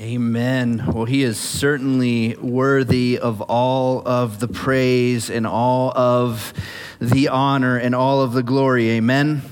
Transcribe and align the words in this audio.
Amen. 0.00 0.92
Well, 0.94 1.06
he 1.06 1.24
is 1.24 1.40
certainly 1.40 2.36
worthy 2.36 3.18
of 3.18 3.40
all 3.40 4.06
of 4.06 4.38
the 4.38 4.46
praise 4.46 5.28
and 5.28 5.44
all 5.44 5.90
of 5.90 6.52
the 7.00 7.26
honor 7.26 7.76
and 7.76 7.96
all 7.96 8.22
of 8.22 8.32
the 8.32 8.44
glory. 8.44 8.90
Amen. 8.90 9.42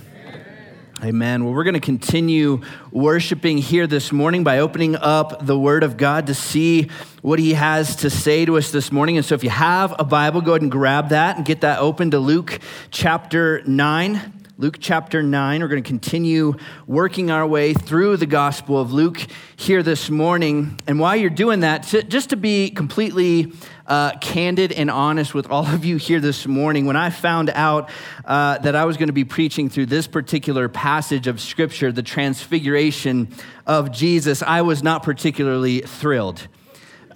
Amen. 1.03 1.45
Well, 1.45 1.53
we're 1.53 1.65
going 1.65 1.75
to 1.75 1.81
continue 1.81 2.61
worshiping 2.93 3.59
here 3.59 3.89
this 3.89 4.13
morning 4.13 4.45
by 4.45 4.61
opening 4.61 4.95
up 4.95 5.45
the 5.45 5.59
Word 5.59 5.83
of 5.83 5.97
God 5.97 6.29
to 6.29 6.35
see 6.35 6.91
what 7.23 7.41
He 7.41 7.55
has 7.55 7.97
to 7.97 8.09
say 8.09 8.45
to 8.45 8.57
us 8.57 8.71
this 8.71 8.93
morning. 8.93 9.17
And 9.17 9.27
so, 9.27 9.35
if 9.35 9.43
you 9.43 9.51
have 9.51 9.97
a 9.99 10.05
Bible, 10.05 10.43
go 10.43 10.53
ahead 10.53 10.63
and 10.63 10.71
grab 10.71 11.09
that 11.09 11.39
and 11.39 11.45
get 11.45 11.63
that 11.63 11.81
open 11.81 12.13
to 12.13 12.21
Luke 12.21 12.61
chapter 12.93 13.65
9. 13.67 14.33
Luke 14.59 14.79
chapter 14.81 15.23
9. 15.23 15.61
We're 15.61 15.69
going 15.69 15.83
to 15.83 15.87
continue 15.87 16.55
working 16.87 17.31
our 17.31 17.47
way 17.47 17.75
through 17.75 18.17
the 18.17 18.25
Gospel 18.25 18.81
of 18.81 18.91
Luke 18.91 19.19
here 19.57 19.83
this 19.83 20.09
morning. 20.09 20.81
And 20.87 20.99
while 20.99 21.15
you're 21.15 21.29
doing 21.29 21.61
that, 21.61 21.83
just 21.83 22.31
to 22.31 22.39
be 22.39 22.71
completely 22.71 23.53
uh, 23.87 24.17
candid 24.23 24.73
and 24.73 24.91
honest 24.91 25.35
with 25.35 25.51
all 25.51 25.67
of 25.67 25.85
you 25.85 25.99
here 25.99 26.21
this 26.21 26.47
morning, 26.47 26.87
when 26.87 26.97
I 26.97 27.11
found 27.11 27.51
out 27.51 27.91
uh, 28.25 28.57
that 28.61 28.75
I 28.75 28.87
was 28.87 28.97
going 28.97 29.09
to 29.09 29.13
be 29.13 29.27
preaching 29.27 29.69
through 29.69 29.87
this 29.87 30.07
particular 30.07 30.71
passage 30.71 31.27
of 31.27 31.39
Scripture, 31.39 31.93
the 31.93 32.03
transfiguration 32.03 33.29
of 33.67 33.93
Jesus, 33.93 34.43
I 34.43 34.63
was 34.63 34.83
not 34.83 35.03
particularly 35.03 35.81
thrilled. 35.81 36.49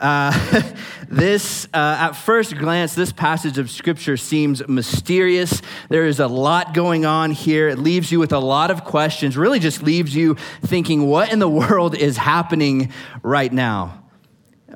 Uh, 0.01 0.63
this, 1.09 1.67
uh, 1.75 1.97
at 2.01 2.13
first 2.13 2.57
glance, 2.57 2.95
this 2.95 3.13
passage 3.13 3.59
of 3.59 3.71
scripture 3.71 4.17
seems 4.17 4.67
mysterious. 4.67 5.61
There 5.91 6.07
is 6.07 6.21
a 6.21 6.27
lot 6.27 6.73
going 6.73 7.05
on 7.05 7.33
here. 7.33 7.69
It 7.69 7.79
leaves 7.79 8.11
you 8.11 8.19
with 8.19 8.33
a 8.33 8.39
lot 8.39 8.71
of 8.71 8.85
questions, 8.85 9.37
really 9.37 9.59
just 9.59 9.83
leaves 9.83 10.17
you 10.17 10.37
thinking, 10.63 11.07
what 11.07 11.33
in 11.33 11.39
the 11.39 11.49
world 11.61 11.95
is 11.95 12.17
happening 12.17 12.93
right 13.23 13.53
now? 13.53 14.03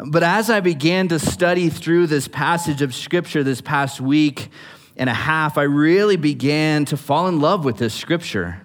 But 0.06 0.22
as 0.22 0.50
I 0.50 0.60
began 0.60 1.08
to 1.08 1.18
study 1.18 1.70
through 1.70 2.08
this 2.08 2.26
passage 2.28 2.82
of 2.82 2.94
scripture 2.94 3.44
this 3.44 3.60
past 3.60 4.00
week 4.00 4.50
and 4.96 5.08
a 5.08 5.14
half, 5.14 5.56
I 5.56 5.62
really 5.62 6.16
began 6.16 6.84
to 6.86 6.96
fall 6.96 7.28
in 7.28 7.40
love 7.40 7.64
with 7.64 7.78
this 7.78 7.94
scripture. 7.94 8.63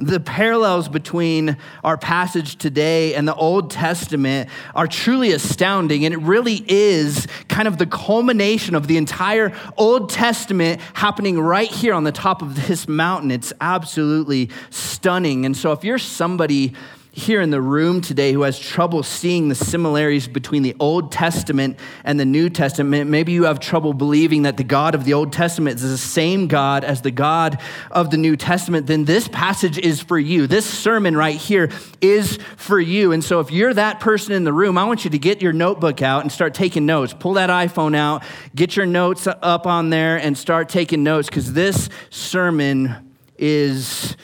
The 0.00 0.20
parallels 0.20 0.88
between 0.88 1.56
our 1.82 1.98
passage 1.98 2.56
today 2.56 3.16
and 3.16 3.26
the 3.26 3.34
Old 3.34 3.72
Testament 3.72 4.48
are 4.76 4.86
truly 4.86 5.32
astounding, 5.32 6.04
and 6.04 6.14
it 6.14 6.18
really 6.18 6.64
is 6.68 7.26
kind 7.48 7.66
of 7.66 7.78
the 7.78 7.86
culmination 7.86 8.76
of 8.76 8.86
the 8.86 8.96
entire 8.96 9.52
Old 9.76 10.08
Testament 10.08 10.80
happening 10.94 11.40
right 11.40 11.68
here 11.68 11.94
on 11.94 12.04
the 12.04 12.12
top 12.12 12.42
of 12.42 12.68
this 12.68 12.86
mountain. 12.86 13.32
It's 13.32 13.52
absolutely 13.60 14.50
stunning. 14.70 15.44
And 15.44 15.56
so, 15.56 15.72
if 15.72 15.82
you're 15.82 15.98
somebody 15.98 16.74
here 17.18 17.40
in 17.40 17.50
the 17.50 17.60
room 17.60 18.00
today 18.00 18.32
who 18.32 18.42
has 18.42 18.58
trouble 18.58 19.02
seeing 19.02 19.48
the 19.48 19.54
similarities 19.54 20.28
between 20.28 20.62
the 20.62 20.76
Old 20.78 21.10
Testament 21.10 21.78
and 22.04 22.18
the 22.18 22.24
New 22.24 22.48
Testament, 22.48 23.10
maybe 23.10 23.32
you 23.32 23.44
have 23.44 23.58
trouble 23.58 23.92
believing 23.92 24.42
that 24.42 24.56
the 24.56 24.64
God 24.64 24.94
of 24.94 25.04
the 25.04 25.14
Old 25.14 25.32
Testament 25.32 25.76
is 25.76 25.82
the 25.82 25.98
same 25.98 26.46
God 26.46 26.84
as 26.84 27.02
the 27.02 27.10
God 27.10 27.60
of 27.90 28.10
the 28.10 28.16
New 28.16 28.36
Testament, 28.36 28.86
then 28.86 29.04
this 29.04 29.26
passage 29.28 29.78
is 29.78 30.00
for 30.00 30.18
you. 30.18 30.46
This 30.46 30.64
sermon 30.64 31.16
right 31.16 31.36
here 31.36 31.70
is 32.00 32.38
for 32.56 32.78
you. 32.78 33.12
And 33.12 33.22
so 33.22 33.40
if 33.40 33.50
you're 33.50 33.74
that 33.74 33.98
person 33.98 34.32
in 34.32 34.44
the 34.44 34.52
room, 34.52 34.78
I 34.78 34.84
want 34.84 35.04
you 35.04 35.10
to 35.10 35.18
get 35.18 35.42
your 35.42 35.52
notebook 35.52 36.00
out 36.02 36.22
and 36.22 36.30
start 36.30 36.54
taking 36.54 36.86
notes. 36.86 37.12
Pull 37.12 37.34
that 37.34 37.50
iPhone 37.50 37.96
out, 37.96 38.22
get 38.54 38.76
your 38.76 38.86
notes 38.86 39.26
up 39.26 39.66
on 39.66 39.90
there, 39.90 40.16
and 40.18 40.38
start 40.38 40.68
taking 40.68 41.02
notes 41.02 41.28
because 41.28 41.52
this 41.52 41.88
sermon 42.10 43.12
is 43.36 44.16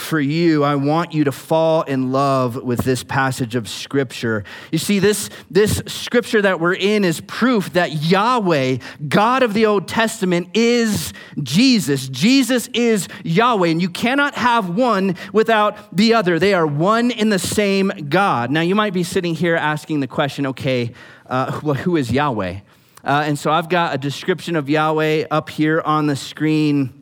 for 0.00 0.20
you, 0.20 0.64
I 0.64 0.74
want 0.74 1.12
you 1.12 1.24
to 1.24 1.32
fall 1.32 1.82
in 1.82 2.12
love 2.12 2.56
with 2.56 2.80
this 2.80 3.04
passage 3.04 3.54
of 3.54 3.68
Scripture. 3.68 4.44
You 4.72 4.78
see, 4.78 4.98
this, 4.98 5.30
this 5.50 5.82
Scripture 5.86 6.42
that 6.42 6.60
we're 6.60 6.74
in 6.74 7.04
is 7.04 7.20
proof 7.20 7.72
that 7.74 7.92
Yahweh, 7.92 8.78
God 9.08 9.42
of 9.42 9.54
the 9.54 9.66
Old 9.66 9.86
Testament, 9.88 10.48
is 10.54 11.12
Jesus. 11.42 12.08
Jesus 12.08 12.68
is 12.74 13.08
Yahweh, 13.24 13.68
and 13.68 13.80
you 13.80 13.88
cannot 13.88 14.34
have 14.34 14.70
one 14.70 15.16
without 15.32 15.96
the 15.96 16.14
other. 16.14 16.38
They 16.38 16.54
are 16.54 16.66
one 16.66 17.10
in 17.10 17.28
the 17.28 17.38
same 17.38 17.92
God. 18.08 18.50
Now, 18.50 18.62
you 18.62 18.74
might 18.74 18.92
be 18.92 19.04
sitting 19.04 19.34
here 19.34 19.56
asking 19.56 20.00
the 20.00 20.08
question 20.08 20.46
okay, 20.46 20.92
uh, 21.26 21.60
well, 21.62 21.74
who 21.74 21.96
is 21.96 22.10
Yahweh? 22.10 22.60
Uh, 23.02 23.22
and 23.26 23.38
so 23.38 23.50
I've 23.50 23.68
got 23.68 23.94
a 23.94 23.98
description 23.98 24.56
of 24.56 24.68
Yahweh 24.68 25.26
up 25.30 25.48
here 25.48 25.80
on 25.80 26.06
the 26.06 26.16
screen. 26.16 26.99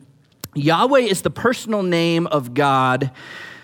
Yahweh 0.55 1.01
is 1.01 1.21
the 1.21 1.29
personal 1.29 1.83
name 1.83 2.27
of 2.27 2.53
God 2.53 3.11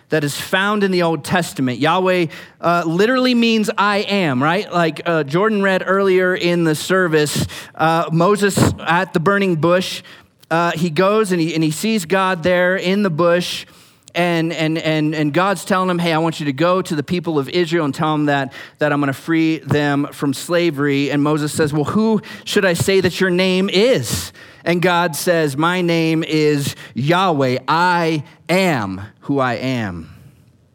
that 0.10 0.24
is 0.24 0.40
found 0.40 0.84
in 0.84 0.92
the 0.92 1.02
Old 1.02 1.24
Testament. 1.24 1.80
Yahweh 1.80 2.28
uh, 2.62 2.84
literally 2.86 3.34
means 3.34 3.72
I 3.76 3.98
am, 3.98 4.42
right? 4.42 4.72
Like 4.72 5.02
uh, 5.06 5.24
Jordan 5.24 5.64
read 5.64 5.84
earlier 5.86 6.36
in 6.36 6.64
the 6.64 6.76
service, 6.76 7.48
uh, 7.74 8.10
Moses 8.12 8.58
at 8.80 9.14
the 9.14 9.20
burning 9.20 9.56
bush, 9.56 10.04
uh, 10.52 10.72
he 10.72 10.92
goes 10.92 11.32
and 11.32 11.42
he, 11.42 11.56
and 11.56 11.64
he 11.64 11.72
sees 11.72 12.06
God 12.06 12.44
there 12.44 12.76
in 12.76 13.02
the 13.02 13.10
bush. 13.10 13.66
And, 14.14 14.54
and, 14.54 14.78
and, 14.78 15.14
and 15.14 15.34
God's 15.34 15.66
telling 15.66 15.90
him, 15.90 16.00
hey, 16.00 16.14
I 16.14 16.20
want 16.20 16.40
you 16.40 16.46
to 16.46 16.54
go 16.54 16.82
to 16.82 16.96
the 16.96 17.04
people 17.04 17.38
of 17.38 17.50
Israel 17.50 17.84
and 17.84 17.94
tell 17.94 18.14
them 18.14 18.28
that, 18.28 18.54
that 18.78 18.94
I'm 18.94 19.02
going 19.02 19.08
to 19.08 19.14
free 19.14 19.58
them 19.58 20.08
from 20.14 20.34
slavery. 20.34 21.12
And 21.12 21.22
Moses 21.22 21.52
says, 21.52 21.74
well, 21.74 21.84
who 21.84 22.22
should 22.46 22.64
I 22.64 22.74
say 22.74 23.02
that 23.02 23.20
your 23.20 23.30
name 23.30 23.70
is? 23.70 24.32
And 24.66 24.82
God 24.82 25.16
says, 25.16 25.56
My 25.56 25.82
name 25.82 26.24
is 26.24 26.76
Yahweh. 26.96 27.60
I 27.68 28.24
am 28.50 29.02
who 29.22 29.40
I 29.40 29.54
am. 29.54 30.12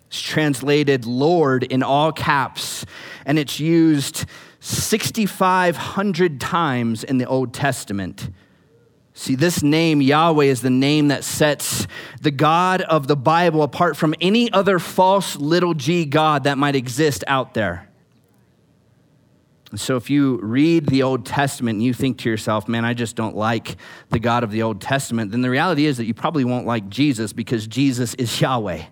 It's 0.07 0.21
translated 0.21 1.05
Lord 1.05 1.65
in 1.65 1.83
all 1.83 2.13
caps, 2.13 2.87
and 3.27 3.39
it's 3.39 3.61
used 3.61 4.27
6,500 4.61 6.41
times 6.41 7.05
in 7.05 7.19
the 7.19 7.27
Old 7.27 7.53
Testament. 7.53 8.31
See, 9.13 9.35
this 9.35 9.63
name, 9.63 10.01
Yahweh, 10.01 10.45
is 10.45 10.63
the 10.63 10.71
name 10.71 11.09
that 11.09 11.25
sets 11.25 11.87
the 12.23 12.31
God 12.31 12.83
of 12.83 13.09
the 13.09 13.17
Bible 13.17 13.63
apart 13.63 13.97
from 13.97 14.15
any 14.21 14.53
other 14.53 14.79
false 14.79 15.37
little 15.37 15.75
g 15.75 16.05
God 16.05 16.45
that 16.45 16.59
might 16.59 16.77
exist 16.77 17.25
out 17.27 17.55
there. 17.55 17.90
So, 19.77 19.97
if 19.97 20.11
you 20.11 20.39
read 20.39 20.87
the 20.87 21.05
Old 21.05 21.25
Testament 21.25 21.77
and 21.77 21.85
you 21.85 21.95
think 21.95 22.19
to 22.19 22.29
yourself, 22.29 22.69
man, 22.69 22.85
I 22.85 22.93
just 22.93 23.15
don't 23.15 23.37
like 23.37 23.77
the 24.09 24.19
God 24.19 24.43
of 24.43 24.51
the 24.51 24.63
Old 24.63 24.81
Testament, 24.81 25.31
then 25.31 25.43
the 25.43 25.51
reality 25.51 25.87
is 25.87 25.97
that 25.99 26.07
you 26.07 26.15
probably 26.15 26.45
won't 26.45 26.67
like 26.67 26.89
Jesus 26.89 27.33
because 27.33 27.69
Jesus 27.69 28.15
is 28.15 28.41
Yahweh. 28.41 28.83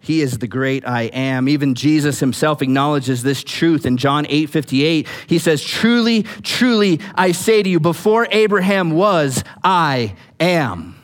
He 0.00 0.20
is 0.20 0.38
the 0.38 0.48
great 0.48 0.84
I 0.86 1.02
am. 1.02 1.48
Even 1.48 1.76
Jesus 1.76 2.18
himself 2.18 2.60
acknowledges 2.60 3.22
this 3.22 3.44
truth 3.44 3.86
in 3.86 3.96
John 3.96 4.26
8 4.28 4.50
58. 4.50 5.06
He 5.28 5.38
says, 5.38 5.62
Truly, 5.62 6.24
truly, 6.42 7.00
I 7.14 7.30
say 7.30 7.62
to 7.62 7.68
you, 7.68 7.78
before 7.78 8.26
Abraham 8.32 8.90
was, 8.90 9.44
I 9.62 10.16
am. 10.40 11.01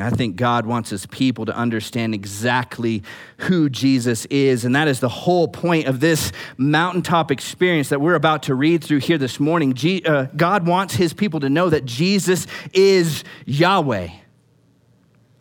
I 0.00 0.10
think 0.10 0.36
God 0.36 0.64
wants 0.64 0.90
his 0.90 1.06
people 1.06 1.44
to 1.46 1.56
understand 1.56 2.14
exactly 2.14 3.02
who 3.38 3.68
Jesus 3.68 4.24
is. 4.26 4.64
And 4.64 4.74
that 4.76 4.88
is 4.88 5.00
the 5.00 5.08
whole 5.08 5.48
point 5.48 5.86
of 5.86 6.00
this 6.00 6.32
mountaintop 6.56 7.30
experience 7.30 7.88
that 7.88 8.00
we're 8.00 8.14
about 8.14 8.44
to 8.44 8.54
read 8.54 8.82
through 8.82 9.00
here 9.00 9.18
this 9.18 9.40
morning. 9.40 9.76
Uh, 10.06 10.26
God 10.36 10.66
wants 10.66 10.94
his 10.94 11.12
people 11.12 11.40
to 11.40 11.50
know 11.50 11.68
that 11.68 11.84
Jesus 11.84 12.46
is 12.72 13.24
Yahweh. 13.44 14.08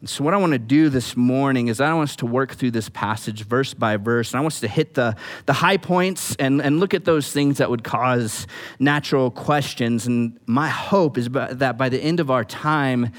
So, 0.03 0.23
what 0.23 0.33
I 0.33 0.37
want 0.37 0.53
to 0.53 0.59
do 0.59 0.89
this 0.89 1.15
morning 1.15 1.67
is 1.67 1.79
I 1.79 1.93
want 1.93 2.09
us 2.09 2.15
to 2.17 2.25
work 2.25 2.55
through 2.55 2.71
this 2.71 2.89
passage 2.89 3.43
verse 3.45 3.75
by 3.75 3.97
verse. 3.97 4.31
And 4.31 4.39
I 4.39 4.41
want 4.41 4.53
us 4.55 4.59
to 4.61 4.67
hit 4.67 4.95
the, 4.95 5.15
the 5.45 5.53
high 5.53 5.77
points 5.77 6.35
and, 6.37 6.59
and 6.59 6.79
look 6.79 6.95
at 6.95 7.05
those 7.05 7.31
things 7.31 7.59
that 7.59 7.69
would 7.69 7.83
cause 7.83 8.47
natural 8.79 9.29
questions. 9.29 10.07
And 10.07 10.39
my 10.47 10.69
hope 10.69 11.19
is 11.19 11.29
that 11.29 11.77
by 11.77 11.89
the 11.89 11.99
end 11.99 12.19
of 12.19 12.31
our 12.31 12.43
time, 12.43 13.11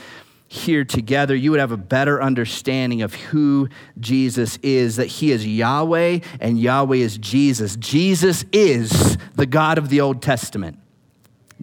here 0.52 0.84
together, 0.84 1.34
you 1.34 1.50
would 1.50 1.60
have 1.60 1.72
a 1.72 1.78
better 1.78 2.22
understanding 2.22 3.00
of 3.00 3.14
who 3.14 3.70
Jesus 3.98 4.58
is, 4.62 4.96
that 4.96 5.06
he 5.06 5.32
is 5.32 5.46
Yahweh 5.46 6.18
and 6.40 6.60
Yahweh 6.60 6.96
is 6.96 7.16
Jesus. 7.16 7.74
Jesus 7.76 8.44
is 8.52 9.16
the 9.34 9.46
God 9.46 9.78
of 9.78 9.88
the 9.88 10.02
Old 10.02 10.20
Testament. 10.20 10.78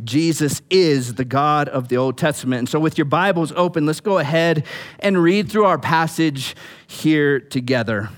Jesus 0.03 0.63
is 0.71 1.13
the 1.13 1.25
God 1.25 1.69
of 1.69 1.89
the 1.89 1.97
Old 1.97 2.17
Testament. 2.17 2.59
And 2.59 2.69
so, 2.69 2.79
with 2.79 2.97
your 2.97 3.05
Bibles 3.05 3.51
open, 3.51 3.85
let's 3.85 3.99
go 3.99 4.17
ahead 4.17 4.65
and 4.99 5.21
read 5.21 5.51
through 5.51 5.65
our 5.65 5.77
passage 5.77 6.55
here 6.87 7.39
together. 7.39 8.09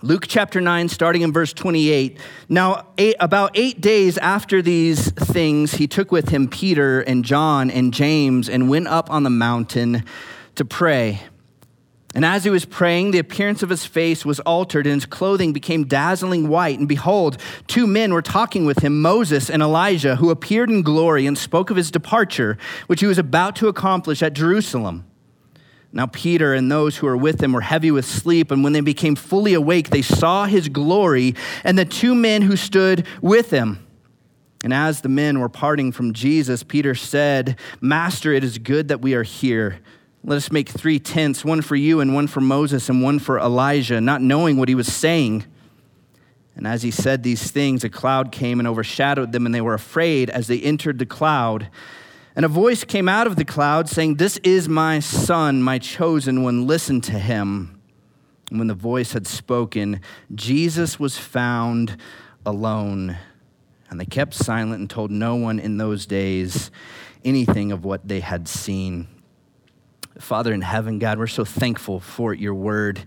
Luke 0.00 0.26
chapter 0.28 0.60
9, 0.60 0.88
starting 0.88 1.22
in 1.22 1.32
verse 1.32 1.52
28. 1.52 2.20
Now, 2.48 2.86
eight, 2.98 3.16
about 3.18 3.50
eight 3.54 3.80
days 3.80 4.16
after 4.16 4.62
these 4.62 5.10
things, 5.10 5.74
he 5.74 5.88
took 5.88 6.12
with 6.12 6.28
him 6.28 6.46
Peter 6.46 7.00
and 7.00 7.24
John 7.24 7.68
and 7.68 7.92
James 7.92 8.48
and 8.48 8.68
went 8.68 8.86
up 8.86 9.10
on 9.10 9.24
the 9.24 9.30
mountain 9.30 10.04
to 10.54 10.64
pray. 10.64 11.22
And 12.14 12.24
as 12.24 12.44
he 12.44 12.50
was 12.50 12.64
praying, 12.64 13.10
the 13.10 13.18
appearance 13.18 13.64
of 13.64 13.70
his 13.70 13.84
face 13.84 14.24
was 14.24 14.38
altered, 14.40 14.86
and 14.86 14.94
his 14.94 15.04
clothing 15.04 15.52
became 15.52 15.84
dazzling 15.84 16.48
white. 16.48 16.78
And 16.78 16.86
behold, 16.86 17.38
two 17.66 17.88
men 17.88 18.12
were 18.12 18.22
talking 18.22 18.66
with 18.66 18.78
him, 18.78 19.02
Moses 19.02 19.50
and 19.50 19.62
Elijah, 19.62 20.14
who 20.14 20.30
appeared 20.30 20.70
in 20.70 20.82
glory 20.82 21.26
and 21.26 21.36
spoke 21.36 21.70
of 21.70 21.76
his 21.76 21.90
departure, 21.90 22.56
which 22.86 23.00
he 23.00 23.06
was 23.06 23.18
about 23.18 23.56
to 23.56 23.66
accomplish 23.66 24.22
at 24.22 24.32
Jerusalem. 24.32 25.07
Now, 25.90 26.06
Peter 26.06 26.52
and 26.52 26.70
those 26.70 26.98
who 26.98 27.06
were 27.06 27.16
with 27.16 27.42
him 27.42 27.52
were 27.52 27.62
heavy 27.62 27.90
with 27.90 28.04
sleep, 28.04 28.50
and 28.50 28.62
when 28.62 28.74
they 28.74 28.80
became 28.80 29.16
fully 29.16 29.54
awake, 29.54 29.88
they 29.88 30.02
saw 30.02 30.44
his 30.44 30.68
glory 30.68 31.34
and 31.64 31.78
the 31.78 31.86
two 31.86 32.14
men 32.14 32.42
who 32.42 32.56
stood 32.56 33.06
with 33.22 33.50
him. 33.50 33.86
And 34.62 34.74
as 34.74 35.00
the 35.00 35.08
men 35.08 35.38
were 35.38 35.48
parting 35.48 35.92
from 35.92 36.12
Jesus, 36.12 36.62
Peter 36.62 36.94
said, 36.94 37.58
Master, 37.80 38.32
it 38.32 38.44
is 38.44 38.58
good 38.58 38.88
that 38.88 39.00
we 39.00 39.14
are 39.14 39.22
here. 39.22 39.78
Let 40.24 40.36
us 40.36 40.52
make 40.52 40.68
three 40.68 40.98
tents, 40.98 41.44
one 41.44 41.62
for 41.62 41.76
you, 41.76 42.00
and 42.00 42.14
one 42.14 42.26
for 42.26 42.40
Moses, 42.40 42.88
and 42.88 43.02
one 43.02 43.18
for 43.18 43.38
Elijah, 43.38 44.00
not 44.00 44.20
knowing 44.20 44.56
what 44.56 44.68
he 44.68 44.74
was 44.74 44.92
saying. 44.92 45.44
And 46.54 46.66
as 46.66 46.82
he 46.82 46.90
said 46.90 47.22
these 47.22 47.50
things, 47.52 47.84
a 47.84 47.88
cloud 47.88 48.32
came 48.32 48.58
and 48.58 48.66
overshadowed 48.66 49.30
them, 49.30 49.46
and 49.46 49.54
they 49.54 49.60
were 49.60 49.74
afraid 49.74 50.28
as 50.28 50.48
they 50.48 50.60
entered 50.60 50.98
the 50.98 51.06
cloud. 51.06 51.70
And 52.38 52.44
a 52.44 52.48
voice 52.48 52.84
came 52.84 53.08
out 53.08 53.26
of 53.26 53.34
the 53.34 53.44
cloud 53.44 53.88
saying, 53.88 54.14
This 54.14 54.36
is 54.44 54.68
my 54.68 55.00
son, 55.00 55.60
my 55.60 55.80
chosen 55.80 56.44
one, 56.44 56.68
listen 56.68 57.00
to 57.00 57.18
him. 57.18 57.80
And 58.48 58.60
when 58.60 58.68
the 58.68 58.74
voice 58.74 59.12
had 59.12 59.26
spoken, 59.26 60.00
Jesus 60.32 61.00
was 61.00 61.18
found 61.18 61.96
alone. 62.46 63.18
And 63.90 63.98
they 63.98 64.04
kept 64.04 64.34
silent 64.34 64.78
and 64.78 64.88
told 64.88 65.10
no 65.10 65.34
one 65.34 65.58
in 65.58 65.78
those 65.78 66.06
days 66.06 66.70
anything 67.24 67.72
of 67.72 67.84
what 67.84 68.06
they 68.06 68.20
had 68.20 68.46
seen. 68.46 69.08
Father 70.18 70.52
in 70.52 70.60
heaven, 70.60 70.98
God, 70.98 71.18
we're 71.18 71.26
so 71.26 71.44
thankful 71.44 72.00
for 72.00 72.34
your 72.34 72.54
word. 72.54 73.00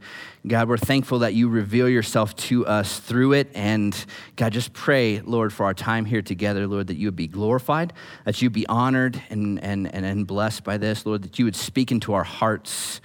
God, 0.47 0.69
we're 0.69 0.77
thankful 0.77 1.19
that 1.19 1.33
you 1.33 1.49
reveal 1.49 1.89
yourself 1.89 2.35
to 2.35 2.65
us 2.65 2.99
through 2.99 3.33
it. 3.33 3.49
And 3.53 3.93
God, 4.35 4.53
just 4.53 4.73
pray, 4.73 5.19
Lord, 5.19 5.51
for 5.51 5.65
our 5.65 5.73
time 5.73 6.05
here 6.05 6.21
together, 6.21 6.67
Lord, 6.67 6.87
that 6.87 6.95
you 6.95 7.07
would 7.07 7.15
be 7.15 7.27
glorified, 7.27 7.93
that 8.25 8.41
you 8.41 8.47
would 8.47 8.53
be 8.53 8.65
honored 8.67 9.21
and, 9.29 9.61
and, 9.63 9.93
and, 9.93 10.05
and 10.05 10.25
blessed 10.25 10.63
by 10.63 10.77
this, 10.77 11.05
Lord, 11.05 11.23
that 11.23 11.37
you 11.37 11.45
would 11.45 11.55
speak 11.55 11.91
into 11.91 12.13
our 12.13 12.23
hearts. 12.23 13.01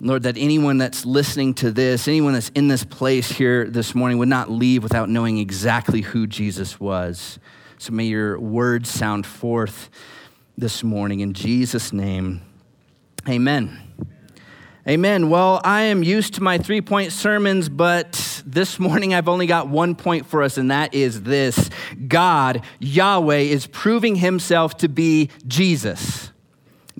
Lord, 0.00 0.24
that 0.24 0.36
anyone 0.36 0.78
that's 0.78 1.06
listening 1.06 1.54
to 1.54 1.70
this, 1.70 2.08
anyone 2.08 2.32
that's 2.32 2.48
in 2.50 2.66
this 2.66 2.82
place 2.82 3.30
here 3.30 3.68
this 3.68 3.94
morning 3.94 4.18
would 4.18 4.28
not 4.28 4.50
leave 4.50 4.82
without 4.82 5.08
knowing 5.08 5.38
exactly 5.38 6.00
who 6.00 6.26
Jesus 6.26 6.80
was. 6.80 7.38
So 7.78 7.92
may 7.92 8.04
your 8.04 8.38
words 8.40 8.90
sound 8.90 9.26
forth 9.26 9.90
this 10.56 10.82
morning 10.82 11.20
in 11.20 11.34
Jesus' 11.34 11.92
name. 11.92 12.40
Amen. 13.28 13.78
Amen. 14.88 15.30
Well, 15.30 15.60
I 15.62 15.82
am 15.82 16.02
used 16.02 16.34
to 16.34 16.42
my 16.42 16.58
three 16.58 16.80
point 16.80 17.12
sermons, 17.12 17.68
but 17.68 18.42
this 18.44 18.78
morning 18.80 19.14
I've 19.14 19.28
only 19.28 19.46
got 19.46 19.68
one 19.68 19.94
point 19.94 20.26
for 20.26 20.42
us, 20.42 20.58
and 20.58 20.70
that 20.72 20.92
is 20.92 21.22
this 21.22 21.70
God, 22.08 22.64
Yahweh, 22.80 23.38
is 23.38 23.68
proving 23.68 24.16
himself 24.16 24.76
to 24.78 24.88
be 24.88 25.30
Jesus. 25.46 26.32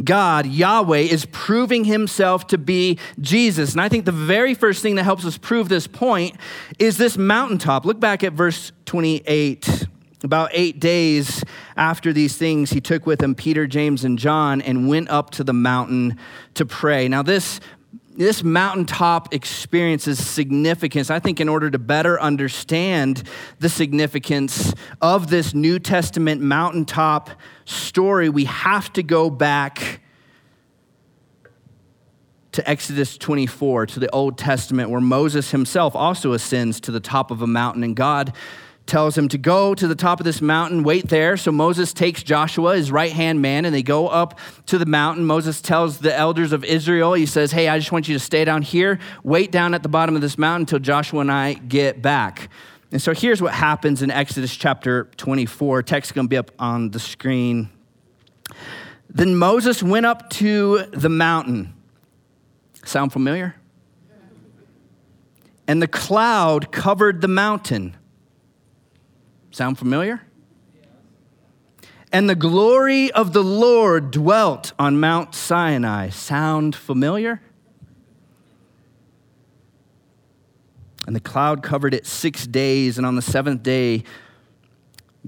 God, 0.03 0.47
Yahweh, 0.47 0.99
is 0.99 1.27
proving 1.27 1.85
himself 1.85 2.47
to 2.47 2.59
be 2.59 2.99
Jesus. 3.21 3.73
And 3.73 3.81
I 3.81 3.89
think 3.89 4.07
the 4.07 4.13
very 4.13 4.55
first 4.55 4.81
thing 4.81 4.95
that 4.95 5.03
helps 5.03 5.27
us 5.27 5.37
prove 5.37 5.69
this 5.69 5.87
point 5.87 6.37
is 6.79 6.97
this 6.97 7.19
mountaintop. 7.19 7.85
Look 7.85 8.01
back 8.01 8.25
at 8.25 8.33
verse 8.33 8.73
28. 8.87 9.87
About 10.25 10.51
eight 10.53 10.79
days 10.79 11.43
after 11.77 12.13
these 12.13 12.37
things, 12.37 12.71
he 12.71 12.81
took 12.81 13.07
with 13.07 13.21
him 13.21 13.35
Peter, 13.35 13.67
James, 13.67 14.05
and 14.05 14.19
John 14.19 14.61
and 14.61 14.89
went 14.89 15.11
up 15.11 15.31
to 15.31 15.45
the 15.45 15.53
mountain 15.53 16.17
to 16.55 16.65
pray. 16.65 17.09
Now, 17.09 17.23
this, 17.23 17.59
this 18.17 18.45
mountaintop 18.45 19.35
experience 19.35 20.07
is 20.07 20.25
significance. 20.25 21.11
I 21.11 21.19
think, 21.19 21.41
in 21.41 21.49
order 21.49 21.71
to 21.71 21.79
better 21.79 22.21
understand 22.21 23.25
the 23.59 23.69
significance 23.69 24.73
of 25.01 25.29
this 25.29 25.55
New 25.55 25.81
Testament 25.81 26.41
mountaintop 26.41 27.31
story, 27.65 28.29
we 28.29 28.45
have 28.45 28.93
to 28.93 29.03
go 29.03 29.29
back 29.29 30.01
to 32.53 32.69
Exodus 32.69 33.17
24, 33.17 33.87
to 33.87 33.99
the 33.99 34.11
Old 34.11 34.37
Testament, 34.37 34.91
where 34.91 35.01
Moses 35.01 35.51
himself 35.51 35.97
also 35.97 36.33
ascends 36.33 36.81
to 36.81 36.91
the 36.91 37.01
top 37.01 37.31
of 37.31 37.41
a 37.41 37.47
mountain, 37.47 37.83
and 37.83 37.97
God 37.97 38.35
tells 38.87 39.17
him 39.17 39.29
to 39.29 39.39
go 39.39 39.75
to 39.75 39.87
the 39.87 39.95
top 39.95 40.21
of 40.21 40.25
this 40.25 40.41
mountain, 40.41 40.83
wait 40.83 41.09
there. 41.09 41.37
So 41.37 41.53
Moses 41.53 41.93
takes 41.93 42.23
Joshua, 42.23 42.77
his 42.77 42.91
right 42.91 43.13
hand 43.13 43.41
man, 43.41 43.65
and 43.65 43.75
they 43.75 43.83
go 43.83 44.09
up 44.09 44.39
to 44.67 44.79
the 44.79 44.87
mountain. 44.87 45.25
Moses 45.25 45.61
tells 45.61 45.99
the 45.99 46.15
elders 46.15 46.53
of 46.53 46.65
Israel, 46.65 47.15
he 47.15 47.27
says, 47.27 47.53
Hey, 47.53 47.69
I 47.69 47.79
just 47.79 47.93
want 47.93 48.09
you 48.09 48.15
to 48.15 48.21
stay 48.21 48.45
down 48.45 48.63
here, 48.63 48.99
wait 49.23 49.53
down 49.53 49.75
at 49.75 49.83
the 49.83 49.89
bottom 49.89 50.15
of 50.17 50.21
this 50.21 50.37
mountain 50.37 50.63
until 50.63 50.79
Joshua 50.79 51.21
and 51.21 51.31
I 51.31 51.55
get 51.55 52.03
back. 52.03 52.49
And 52.91 53.01
so 53.01 53.15
here's 53.15 53.41
what 53.41 53.55
happens 53.55 54.03
in 54.03 54.11
Exodus 54.11 54.55
chapter 54.55 55.05
24. 55.17 55.83
Text 55.85 56.11
is 56.11 56.13
going 56.13 56.27
to 56.27 56.29
be 56.29 56.37
up 56.37 56.51
on 56.59 56.91
the 56.91 57.01
screen. 57.01 57.71
Then 59.09 59.37
Moses 59.37 59.83
went 59.83 60.05
up 60.05 60.29
to 60.31 60.85
the 60.93 61.09
mountain. 61.09 61.75
Sound 62.85 63.13
familiar? 63.13 63.55
And 65.67 65.81
the 65.81 65.89
cloud 65.89 66.73
covered 66.73 67.21
the 67.21 67.29
mountain 67.29 67.97
Sound 69.53 69.79
familiar? 69.79 70.23
And 72.11 72.29
the 72.29 72.35
glory 72.35 73.11
of 73.13 73.33
the 73.33 73.45
Lord 73.45 74.11
dwelt 74.11 74.73
on 74.79 74.99
Mount 74.99 75.35
Sinai. 75.35 76.09
Sound 76.09 76.75
familiar? 76.75 77.41
And 81.07 81.17
the 81.17 81.21
cloud 81.21 81.63
covered 81.63 81.95
it 81.95 82.07
six 82.07 82.47
days, 82.47 82.97
and 82.97 83.07
on 83.07 83.17
the 83.17 83.23
seventh 83.23 83.63
day, 83.63 84.05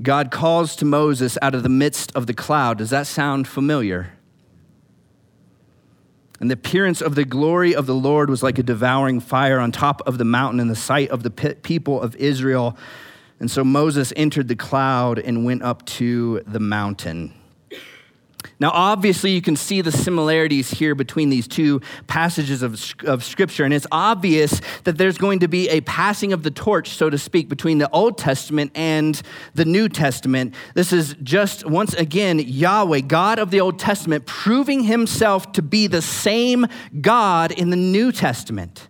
God 0.00 0.31
calls 0.31 0.76
to 0.76 0.85
Moses 0.85 1.38
out 1.41 1.55
of 1.55 1.62
the 1.62 1.69
midst 1.69 2.15
of 2.17 2.26
the 2.26 2.35
cloud. 2.35 2.79
Does 2.79 2.91
that 2.91 3.06
sound 3.06 3.47
familiar? 3.47 4.12
And 6.41 6.50
the 6.50 6.55
appearance 6.55 7.00
of 7.00 7.15
the 7.15 7.25
glory 7.25 7.75
of 7.75 7.87
the 7.87 7.94
Lord 7.94 8.29
was 8.29 8.43
like 8.43 8.59
a 8.59 8.62
devouring 8.62 9.21
fire 9.21 9.61
on 9.61 9.73
top 9.73 10.03
of 10.06 10.19
the 10.19 10.25
mountain 10.25 10.61
in 10.61 10.69
the 10.69 10.76
sight 10.76 11.11
of 11.11 11.23
the 11.23 11.31
people 11.31 12.00
of 12.00 12.17
Israel. 12.17 12.76
And 13.40 13.50
so 13.50 13.64
Moses 13.64 14.12
entered 14.16 14.48
the 14.48 14.56
cloud 14.56 15.19
and 15.19 15.44
went 15.44 15.62
up 15.62 15.84
to 15.86 16.40
the 16.46 16.60
mountain. 16.60 17.34
Now, 18.60 18.70
obviously, 18.72 19.31
you 19.32 19.42
can 19.42 19.56
see 19.56 19.81
the 19.81 19.90
similarities 19.90 20.70
here 20.70 20.94
between 20.94 21.28
these 21.28 21.48
two 21.48 21.81
passages 22.06 22.62
of, 22.62 22.81
of 23.04 23.25
Scripture, 23.25 23.64
and 23.64 23.75
it's 23.75 23.86
obvious 23.90 24.60
that 24.84 24.96
there's 24.96 25.19
going 25.19 25.40
to 25.40 25.48
be 25.48 25.69
a 25.70 25.81
passing 25.82 26.32
of 26.32 26.42
the 26.42 26.50
torch, 26.50 26.90
so 26.90 27.10
to 27.10 27.19
speak, 27.19 27.48
between 27.48 27.78
the 27.78 27.90
Old 27.90 28.16
Testament 28.16 28.70
and 28.75 29.20
the 29.54 29.64
New 29.64 29.88
Testament. 29.88 30.54
This 30.75 30.92
is 30.92 31.16
just, 31.22 31.66
once 31.66 31.94
again, 31.94 32.38
Yahweh, 32.38 33.00
God 33.00 33.38
of 33.38 33.50
the 33.50 33.60
Old 33.60 33.78
Testament, 33.78 34.26
proving 34.26 34.84
himself 34.84 35.50
to 35.52 35.62
be 35.62 35.87
the 35.87 36.02
same 36.02 36.66
God 37.00 37.50
in 37.50 37.70
the 37.70 37.76
New 37.76 38.12
Testament, 38.12 38.88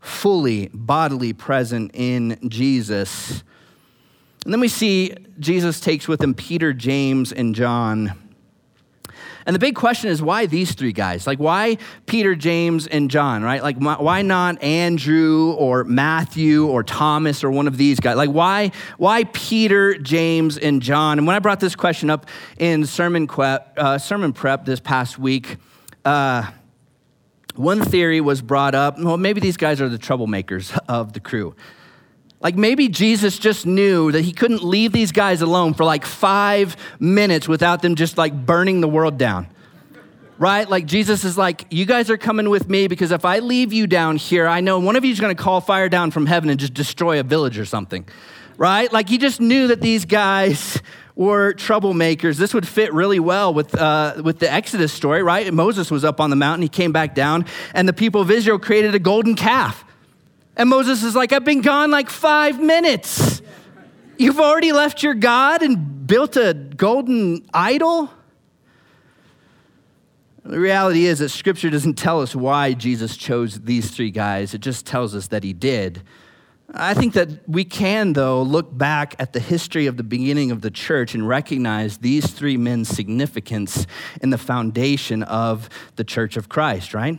fully, 0.00 0.70
bodily 0.72 1.32
present 1.32 1.90
in 1.94 2.38
Jesus. 2.48 3.42
And 4.46 4.52
then 4.52 4.60
we 4.60 4.68
see 4.68 5.12
Jesus 5.40 5.80
takes 5.80 6.06
with 6.06 6.22
him 6.22 6.32
Peter, 6.32 6.72
James, 6.72 7.32
and 7.32 7.52
John. 7.52 8.12
And 9.44 9.56
the 9.56 9.58
big 9.58 9.74
question 9.74 10.08
is 10.08 10.22
why 10.22 10.46
these 10.46 10.72
three 10.72 10.92
guys? 10.92 11.26
Like, 11.26 11.40
why 11.40 11.78
Peter, 12.06 12.36
James, 12.36 12.86
and 12.86 13.10
John, 13.10 13.42
right? 13.42 13.60
Like, 13.60 13.76
why 13.76 14.22
not 14.22 14.62
Andrew 14.62 15.50
or 15.54 15.82
Matthew 15.82 16.64
or 16.64 16.84
Thomas 16.84 17.42
or 17.42 17.50
one 17.50 17.66
of 17.66 17.76
these 17.76 17.98
guys? 17.98 18.14
Like, 18.14 18.30
why, 18.30 18.70
why 18.98 19.24
Peter, 19.24 19.98
James, 19.98 20.58
and 20.58 20.80
John? 20.80 21.18
And 21.18 21.26
when 21.26 21.34
I 21.34 21.40
brought 21.40 21.58
this 21.58 21.74
question 21.74 22.08
up 22.08 22.26
in 22.56 22.86
sermon, 22.86 23.26
prep, 23.26 23.74
uh, 23.76 23.98
sermon 23.98 24.32
prep 24.32 24.64
this 24.64 24.78
past 24.78 25.18
week, 25.18 25.56
uh, 26.04 26.48
one 27.56 27.82
theory 27.82 28.20
was 28.20 28.42
brought 28.42 28.76
up 28.76 28.96
well, 28.96 29.16
maybe 29.16 29.40
these 29.40 29.56
guys 29.56 29.80
are 29.80 29.88
the 29.88 29.98
troublemakers 29.98 30.78
of 30.88 31.14
the 31.14 31.20
crew. 31.20 31.56
Like 32.46 32.54
maybe 32.54 32.86
Jesus 32.86 33.40
just 33.40 33.66
knew 33.66 34.12
that 34.12 34.24
he 34.24 34.30
couldn't 34.30 34.62
leave 34.62 34.92
these 34.92 35.10
guys 35.10 35.42
alone 35.42 35.74
for 35.74 35.82
like 35.82 36.06
five 36.06 36.76
minutes 37.00 37.48
without 37.48 37.82
them 37.82 37.96
just 37.96 38.16
like 38.16 38.46
burning 38.46 38.80
the 38.80 38.86
world 38.86 39.18
down. 39.18 39.48
Right? 40.38 40.70
Like 40.70 40.86
Jesus 40.86 41.24
is 41.24 41.36
like, 41.36 41.66
you 41.70 41.86
guys 41.86 42.08
are 42.08 42.16
coming 42.16 42.48
with 42.48 42.68
me 42.68 42.86
because 42.86 43.10
if 43.10 43.24
I 43.24 43.40
leave 43.40 43.72
you 43.72 43.88
down 43.88 44.14
here, 44.14 44.46
I 44.46 44.60
know 44.60 44.78
one 44.78 44.94
of 44.94 45.04
you 45.04 45.10
is 45.10 45.18
going 45.18 45.36
to 45.36 45.42
call 45.42 45.60
fire 45.60 45.88
down 45.88 46.12
from 46.12 46.24
heaven 46.24 46.48
and 46.48 46.60
just 46.60 46.72
destroy 46.72 47.18
a 47.18 47.24
village 47.24 47.58
or 47.58 47.64
something. 47.64 48.08
Right? 48.56 48.92
Like 48.92 49.08
he 49.08 49.18
just 49.18 49.40
knew 49.40 49.66
that 49.66 49.80
these 49.80 50.04
guys 50.04 50.80
were 51.16 51.52
troublemakers. 51.52 52.36
This 52.36 52.54
would 52.54 52.68
fit 52.68 52.94
really 52.94 53.18
well 53.18 53.52
with, 53.52 53.74
uh, 53.74 54.22
with 54.22 54.38
the 54.38 54.52
Exodus 54.52 54.92
story, 54.92 55.24
right? 55.24 55.52
Moses 55.52 55.90
was 55.90 56.04
up 56.04 56.20
on 56.20 56.30
the 56.30 56.36
mountain, 56.36 56.62
he 56.62 56.68
came 56.68 56.92
back 56.92 57.12
down, 57.16 57.44
and 57.74 57.88
the 57.88 57.92
people 57.92 58.20
of 58.20 58.30
Israel 58.30 58.60
created 58.60 58.94
a 58.94 59.00
golden 59.00 59.34
calf. 59.34 59.84
And 60.56 60.70
Moses 60.70 61.02
is 61.02 61.14
like, 61.14 61.32
I've 61.32 61.44
been 61.44 61.60
gone 61.60 61.90
like 61.90 62.08
five 62.08 62.60
minutes. 62.60 63.42
You've 64.18 64.40
already 64.40 64.72
left 64.72 65.02
your 65.02 65.14
God 65.14 65.62
and 65.62 66.06
built 66.06 66.36
a 66.36 66.54
golden 66.54 67.46
idol? 67.52 68.10
The 70.44 70.58
reality 70.58 71.06
is 71.06 71.18
that 71.18 71.30
scripture 71.30 71.68
doesn't 71.70 71.94
tell 71.94 72.22
us 72.22 72.34
why 72.34 72.72
Jesus 72.72 73.16
chose 73.16 73.60
these 73.60 73.90
three 73.90 74.10
guys, 74.10 74.54
it 74.54 74.60
just 74.60 74.86
tells 74.86 75.14
us 75.14 75.28
that 75.28 75.42
he 75.42 75.52
did. 75.52 76.02
I 76.72 76.94
think 76.94 77.14
that 77.14 77.48
we 77.48 77.64
can, 77.64 78.12
though, 78.12 78.42
look 78.42 78.76
back 78.76 79.14
at 79.18 79.32
the 79.32 79.40
history 79.40 79.86
of 79.86 79.96
the 79.96 80.02
beginning 80.02 80.50
of 80.50 80.62
the 80.62 80.70
church 80.70 81.14
and 81.14 81.26
recognize 81.26 81.98
these 81.98 82.26
three 82.26 82.56
men's 82.56 82.88
significance 82.88 83.86
in 84.20 84.30
the 84.30 84.38
foundation 84.38 85.22
of 85.22 85.68
the 85.96 86.04
church 86.04 86.36
of 86.36 86.48
Christ, 86.48 86.92
right? 86.92 87.18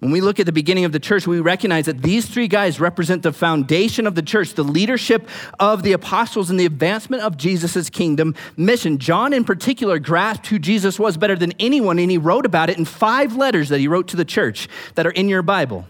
When 0.00 0.10
we 0.10 0.20
look 0.20 0.38
at 0.38 0.44
the 0.44 0.52
beginning 0.52 0.84
of 0.84 0.92
the 0.92 1.00
church, 1.00 1.26
we 1.26 1.40
recognize 1.40 1.86
that 1.86 2.02
these 2.02 2.26
three 2.26 2.48
guys 2.48 2.78
represent 2.78 3.22
the 3.22 3.32
foundation 3.32 4.06
of 4.06 4.14
the 4.14 4.20
church, 4.20 4.52
the 4.52 4.62
leadership 4.62 5.26
of 5.58 5.82
the 5.82 5.92
apostles, 5.92 6.50
and 6.50 6.60
the 6.60 6.66
advancement 6.66 7.22
of 7.22 7.38
Jesus' 7.38 7.88
kingdom 7.88 8.34
mission. 8.58 8.98
John, 8.98 9.32
in 9.32 9.42
particular, 9.42 9.98
grasped 9.98 10.48
who 10.48 10.58
Jesus 10.58 10.98
was 10.98 11.16
better 11.16 11.34
than 11.34 11.52
anyone, 11.58 11.98
and 11.98 12.10
he 12.10 12.18
wrote 12.18 12.44
about 12.44 12.68
it 12.68 12.76
in 12.76 12.84
five 12.84 13.36
letters 13.36 13.70
that 13.70 13.80
he 13.80 13.88
wrote 13.88 14.08
to 14.08 14.16
the 14.16 14.24
church 14.24 14.68
that 14.96 15.06
are 15.06 15.12
in 15.12 15.30
your 15.30 15.42
Bible. 15.42 15.86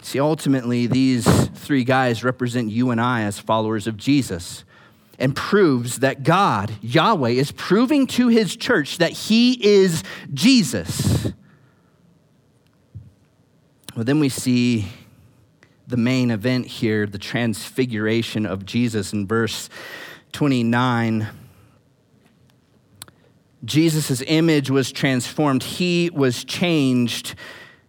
See, 0.00 0.18
ultimately, 0.18 0.86
these 0.86 1.26
three 1.48 1.84
guys 1.84 2.24
represent 2.24 2.70
you 2.70 2.92
and 2.92 3.00
I 3.00 3.22
as 3.22 3.38
followers 3.38 3.86
of 3.86 3.98
Jesus 3.98 4.64
and 5.18 5.36
proves 5.36 5.98
that 5.98 6.22
God, 6.22 6.72
Yahweh, 6.80 7.30
is 7.30 7.52
proving 7.52 8.06
to 8.08 8.28
his 8.28 8.56
church 8.56 8.98
that 8.98 9.12
he 9.12 9.52
is 9.62 10.02
Jesus. 10.32 11.32
Well, 13.96 14.04
then 14.04 14.20
we 14.20 14.28
see 14.28 14.88
the 15.86 15.96
main 15.96 16.30
event 16.30 16.66
here, 16.66 17.06
the 17.06 17.16
transfiguration 17.16 18.44
of 18.44 18.66
Jesus 18.66 19.14
in 19.14 19.26
verse 19.26 19.70
29. 20.32 21.26
Jesus' 23.64 24.22
image 24.26 24.68
was 24.68 24.92
transformed, 24.92 25.62
he 25.62 26.10
was 26.12 26.44
changed. 26.44 27.36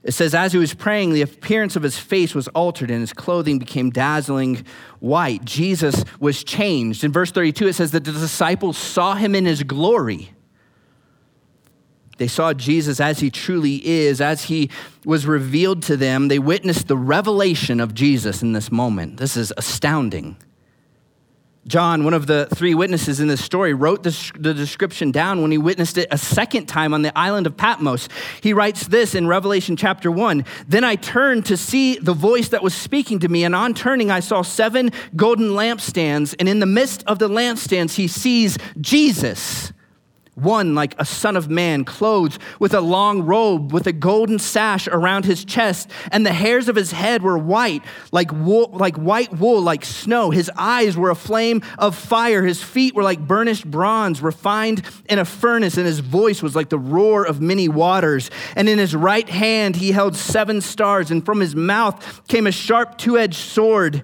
It 0.02 0.14
says, 0.14 0.34
as 0.34 0.54
he 0.54 0.58
was 0.58 0.74
praying, 0.74 1.12
the 1.12 1.24
appearance 1.24 1.76
of 1.76 1.84
his 1.84 2.00
face 2.00 2.34
was 2.34 2.48
altered 2.50 2.90
and 2.90 3.02
his 3.02 3.12
clothing 3.12 3.60
became 3.60 3.90
dazzling 3.90 4.66
white. 5.02 5.44
Jesus 5.44 6.06
was 6.22 6.42
changed. 6.42 7.04
In 7.04 7.12
verse 7.12 7.32
32, 7.32 7.68
it 7.68 7.74
says 7.74 7.92
that 7.92 8.06
the 8.06 8.14
disciples 8.14 8.78
saw 8.78 9.16
him 9.16 9.36
in 9.36 9.46
his 9.46 9.62
glory. 9.62 10.32
They 12.18 12.28
saw 12.28 12.54
Jesus 12.54 13.00
as 13.00 13.20
he 13.20 13.30
truly 13.30 13.86
is, 13.86 14.22
as 14.22 14.46
he 14.46 14.70
was 15.06 15.26
revealed 15.26 15.84
to 15.84 15.98
them. 15.98 16.28
They 16.28 16.40
witnessed 16.40 16.88
the 16.88 16.98
revelation 16.98 17.80
of 17.80 17.94
Jesus 17.94 18.42
in 18.42 18.54
this 18.54 18.72
moment. 18.72 19.18
This 19.18 19.38
is 19.38 19.54
astounding. 19.58 20.38
John, 21.68 22.06
one 22.06 22.14
of 22.14 22.28
the 22.28 22.48
three 22.56 22.74
witnesses 22.74 23.20
in 23.20 23.28
this 23.28 23.44
story, 23.44 23.74
wrote 23.74 24.04
the, 24.04 24.32
the, 24.40 24.54
description 24.54 25.12
down 25.12 25.42
when 25.42 25.52
he 25.52 25.58
witnessed 25.58 25.98
it 25.98 26.08
a 26.12 26.18
second 26.18 26.68
time 26.68 26.94
on 26.94 27.02
the 27.02 27.16
island 27.18 27.46
of 27.46 27.58
Patmos. 27.58 28.08
He 28.42 28.54
writes 28.54 28.88
this 28.88 29.14
in 29.14 29.28
Revelation 29.28 29.76
chapter 29.76 30.10
1 30.10 30.46
Then 30.66 30.86
I 30.86 30.96
turned 30.96 31.46
to 31.48 31.58
see 31.58 31.98
the 31.98 32.14
voice 32.14 32.48
that 32.50 32.64
was 32.64 32.74
speaking 32.74 33.20
to 33.20 33.28
me, 33.28 33.44
and 33.44 33.54
on 33.54 33.74
turning, 33.74 34.10
I 34.10 34.22
saw 34.22 34.44
seven 34.44 34.92
golden 35.18 35.50
lampstands, 35.50 36.34
and 36.40 36.48
in 36.48 36.60
the 36.60 36.66
midst 36.66 37.04
of 37.06 37.20
the 37.20 37.28
lampstands, 37.28 37.96
he 37.96 38.08
sees 38.08 38.58
Jesus 38.80 39.74
one 40.38 40.75
like 40.75 40.96
a 41.00 41.06
son 41.06 41.36
of 41.36 41.50
man, 41.50 41.84
clothed 41.84 42.41
with 42.60 42.74
a 42.74 42.82
long 42.82 43.24
robe, 43.24 43.74
with 43.74 43.88
a 43.88 43.94
golden 43.94 44.39
sash 44.39 44.88
around 44.88 45.25
his 45.25 45.44
chest, 45.44 45.89
and 46.12 46.25
the 46.25 46.34
hairs 46.34 46.70
of 46.70 46.75
his 46.75 46.91
head 46.91 47.24
were 47.24 47.38
white, 47.38 47.84
like 48.12 48.32
wool, 48.32 48.70
like 48.74 48.96
white 48.98 49.34
wool, 49.38 49.62
like 49.62 49.84
snow. 49.84 50.32
His 50.32 50.51
eyes 50.56 50.96
were 50.96 51.10
a 51.10 51.15
flame 51.15 51.62
of 51.77 51.96
fire. 51.96 52.44
His 52.44 52.62
feet 52.62 52.96
were 52.96 53.03
like 53.03 53.20
burnished 53.20 53.70
bronze, 53.70 54.22
refined 54.22 54.84
in 55.10 55.20
a 55.20 55.25
furnace, 55.25 55.77
and 55.77 55.86
his 55.86 56.00
voice 56.00 56.41
was 56.41 56.56
like 56.56 56.70
the 56.70 56.79
roar 56.79 57.25
of 57.25 57.41
many 57.41 57.67
waters. 57.67 58.29
And 58.56 58.70
in 58.70 58.77
his 58.77 58.96
right 58.96 59.27
hand 59.27 59.75
he 59.75 59.91
held 59.91 60.15
seven 60.15 60.62
stars, 60.62 61.12
and 61.12 61.25
from 61.25 61.39
his 61.39 61.56
mouth 61.56 62.27
came 62.27 62.48
a 62.48 62.51
sharp 62.51 62.98
two-edged 62.98 63.36
sword 63.36 64.03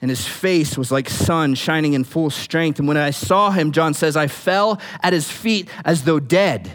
and 0.00 0.10
his 0.10 0.26
face 0.26 0.76
was 0.76 0.92
like 0.92 1.08
sun 1.08 1.54
shining 1.54 1.94
in 1.94 2.04
full 2.04 2.30
strength. 2.30 2.78
And 2.78 2.86
when 2.86 2.96
I 2.96 3.10
saw 3.10 3.50
him, 3.50 3.72
John 3.72 3.94
says, 3.94 4.16
I 4.16 4.26
fell 4.26 4.80
at 5.02 5.12
his 5.12 5.30
feet 5.30 5.68
as 5.84 6.04
though 6.04 6.20
dead. 6.20 6.70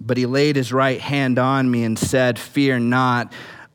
But 0.00 0.16
he 0.16 0.26
laid 0.26 0.56
his 0.56 0.72
right 0.72 1.00
hand 1.00 1.38
on 1.38 1.70
me 1.70 1.84
and 1.84 1.98
said, 1.98 2.38
Fear 2.38 2.80
not, 2.80 3.32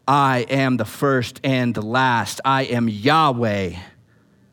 I 0.07 0.45
am 0.49 0.77
the 0.77 0.85
first 0.85 1.39
and 1.43 1.73
the 1.73 1.81
last. 1.81 2.41
I 2.43 2.63
am 2.63 2.89
Yahweh, 2.89 3.75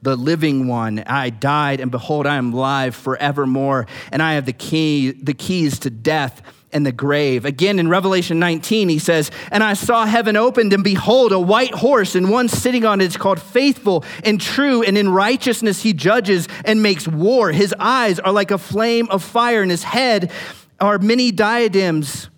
the 0.00 0.17
living 0.17 0.69
one. 0.69 1.00
I 1.00 1.31
died, 1.31 1.81
and 1.81 1.91
behold, 1.91 2.26
I 2.26 2.37
am 2.37 2.55
alive 2.55 2.95
forevermore, 2.95 3.87
and 4.12 4.23
I 4.23 4.35
have 4.35 4.47
the 4.47 4.53
key, 4.53 5.11
the 5.11 5.35
keys 5.35 5.81
to 5.81 5.91
death 5.91 6.41
and 6.76 6.85
the 6.85 6.92
grave. 6.92 7.47
Again, 7.47 7.78
in 7.78 7.88
Revelation 7.88 8.38
19, 8.38 8.90
he 8.90 8.99
says, 8.99 9.30
And 9.50 9.64
I 9.64 9.73
saw 9.73 10.04
heaven 10.04 10.37
opened, 10.37 10.75
and 10.75 10.85
behold, 10.85 11.33
a 11.33 11.40
white 11.40 11.75
horse, 11.75 12.14
and 12.14 12.30
one 12.30 12.49
sitting 12.49 12.85
on 12.85 13.00
it 13.00 13.06
is 13.06 13.16
called 13.16 13.40
faithful 13.40 14.04
and 14.23 14.38
true, 14.38 14.83
and 14.83 14.99
in 14.99 15.09
righteousness 15.09 15.83
he 15.83 15.95
judges 15.95 16.49
and 16.66 16.83
makes 16.83 17.09
war. 17.09 17.50
His 17.50 17.75
eyes 17.78 18.21
are 18.21 18.30
like 18.30 18.50
a 18.50 18.59
flame 18.59 19.09
of 19.09 19.25
fire, 19.25 19.62
and 19.62 19.71
his 19.71 19.83
head 19.83 20.30
are 20.78 20.99
many 20.99 21.33
diadems. 21.33 22.28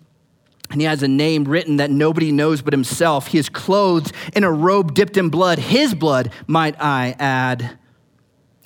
And 0.71 0.79
he 0.79 0.87
has 0.87 1.03
a 1.03 1.07
name 1.09 1.43
written 1.43 1.77
that 1.77 1.91
nobody 1.91 2.31
knows 2.31 2.61
but 2.61 2.71
himself. 2.71 3.27
He 3.27 3.39
is 3.39 3.49
clothed 3.49 4.13
in 4.33 4.45
a 4.45 4.51
robe 4.51 4.93
dipped 4.93 5.17
in 5.17 5.29
blood, 5.29 5.59
his 5.59 5.93
blood, 5.93 6.31
might 6.47 6.81
I 6.81 7.13
add. 7.19 7.78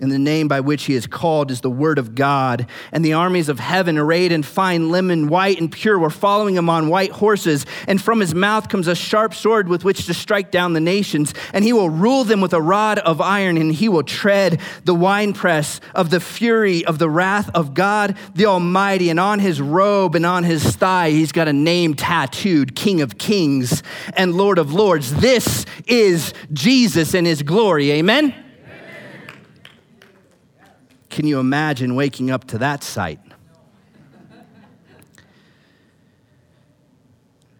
And 0.01 0.11
the 0.11 0.17
name 0.17 0.47
by 0.47 0.59
which 0.59 0.85
he 0.85 0.95
is 0.95 1.05
called 1.05 1.51
is 1.51 1.61
the 1.61 1.69
Word 1.69 1.99
of 1.99 2.15
God. 2.15 2.65
And 2.91 3.05
the 3.05 3.13
armies 3.13 3.47
of 3.47 3.59
heaven, 3.59 3.99
arrayed 3.99 4.31
in 4.31 4.41
fine 4.41 4.89
linen, 4.89 5.27
white 5.27 5.59
and 5.59 5.71
pure, 5.71 5.99
were 5.99 6.09
following 6.09 6.55
him 6.55 6.67
on 6.67 6.89
white 6.89 7.11
horses. 7.11 7.67
And 7.87 8.01
from 8.01 8.19
his 8.19 8.33
mouth 8.33 8.69
comes 8.69 8.87
a 8.87 8.95
sharp 8.95 9.35
sword 9.35 9.69
with 9.69 9.85
which 9.85 10.07
to 10.07 10.13
strike 10.15 10.49
down 10.49 10.73
the 10.73 10.79
nations. 10.79 11.35
And 11.53 11.63
he 11.63 11.73
will 11.73 11.91
rule 11.91 12.23
them 12.23 12.41
with 12.41 12.53
a 12.53 12.61
rod 12.61 12.97
of 12.99 13.21
iron, 13.21 13.55
and 13.55 13.71
he 13.71 13.87
will 13.87 14.01
tread 14.01 14.59
the 14.83 14.95
winepress 14.95 15.79
of 15.93 16.09
the 16.09 16.19
fury 16.19 16.83
of 16.85 16.97
the 16.97 17.09
wrath 17.09 17.51
of 17.53 17.75
God 17.75 18.17
the 18.33 18.47
Almighty. 18.47 19.11
And 19.11 19.19
on 19.19 19.39
his 19.39 19.61
robe 19.61 20.15
and 20.15 20.25
on 20.25 20.43
his 20.43 20.75
thigh, 20.75 21.11
he's 21.11 21.31
got 21.31 21.47
a 21.47 21.53
name 21.53 21.93
tattooed 21.93 22.75
King 22.75 23.01
of 23.01 23.19
Kings 23.19 23.83
and 24.17 24.33
Lord 24.33 24.57
of 24.57 24.73
Lords. 24.73 25.13
This 25.13 25.67
is 25.85 26.33
Jesus 26.51 27.13
in 27.13 27.25
his 27.25 27.43
glory. 27.43 27.91
Amen. 27.91 28.42
Can 31.13 31.27
you 31.27 31.39
imagine 31.39 31.93
waking 31.93 32.31
up 32.31 32.45
to 32.45 32.57
that 32.57 32.83
sight? 32.83 33.19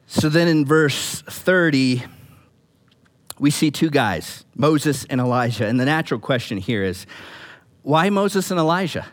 So 0.07 0.27
then 0.27 0.47
in 0.47 0.65
verse 0.65 1.21
30, 1.21 2.03
we 3.37 3.51
see 3.51 3.69
two 3.69 3.91
guys, 3.91 4.43
Moses 4.55 5.05
and 5.05 5.21
Elijah. 5.21 5.67
And 5.67 5.79
the 5.79 5.85
natural 5.85 6.19
question 6.19 6.57
here 6.57 6.83
is 6.83 7.05
why 7.83 8.09
Moses 8.09 8.49
and 8.49 8.59
Elijah? 8.59 9.05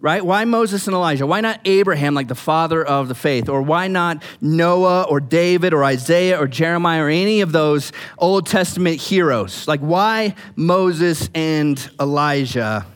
Right? 0.00 0.26
Why 0.26 0.44
Moses 0.44 0.88
and 0.88 0.94
Elijah? 0.94 1.24
Why 1.24 1.40
not 1.40 1.60
Abraham, 1.64 2.14
like 2.14 2.26
the 2.26 2.34
father 2.34 2.84
of 2.84 3.06
the 3.06 3.14
faith? 3.14 3.48
Or 3.48 3.62
why 3.62 3.86
not 3.86 4.24
Noah 4.40 5.04
or 5.04 5.20
David 5.20 5.72
or 5.72 5.84
Isaiah 5.84 6.40
or 6.40 6.48
Jeremiah 6.48 7.04
or 7.04 7.08
any 7.08 7.42
of 7.42 7.52
those 7.52 7.92
Old 8.18 8.48
Testament 8.48 9.00
heroes? 9.00 9.68
Like, 9.68 9.78
why 9.78 10.34
Moses 10.56 11.30
and 11.32 11.90
Elijah? 12.00 12.86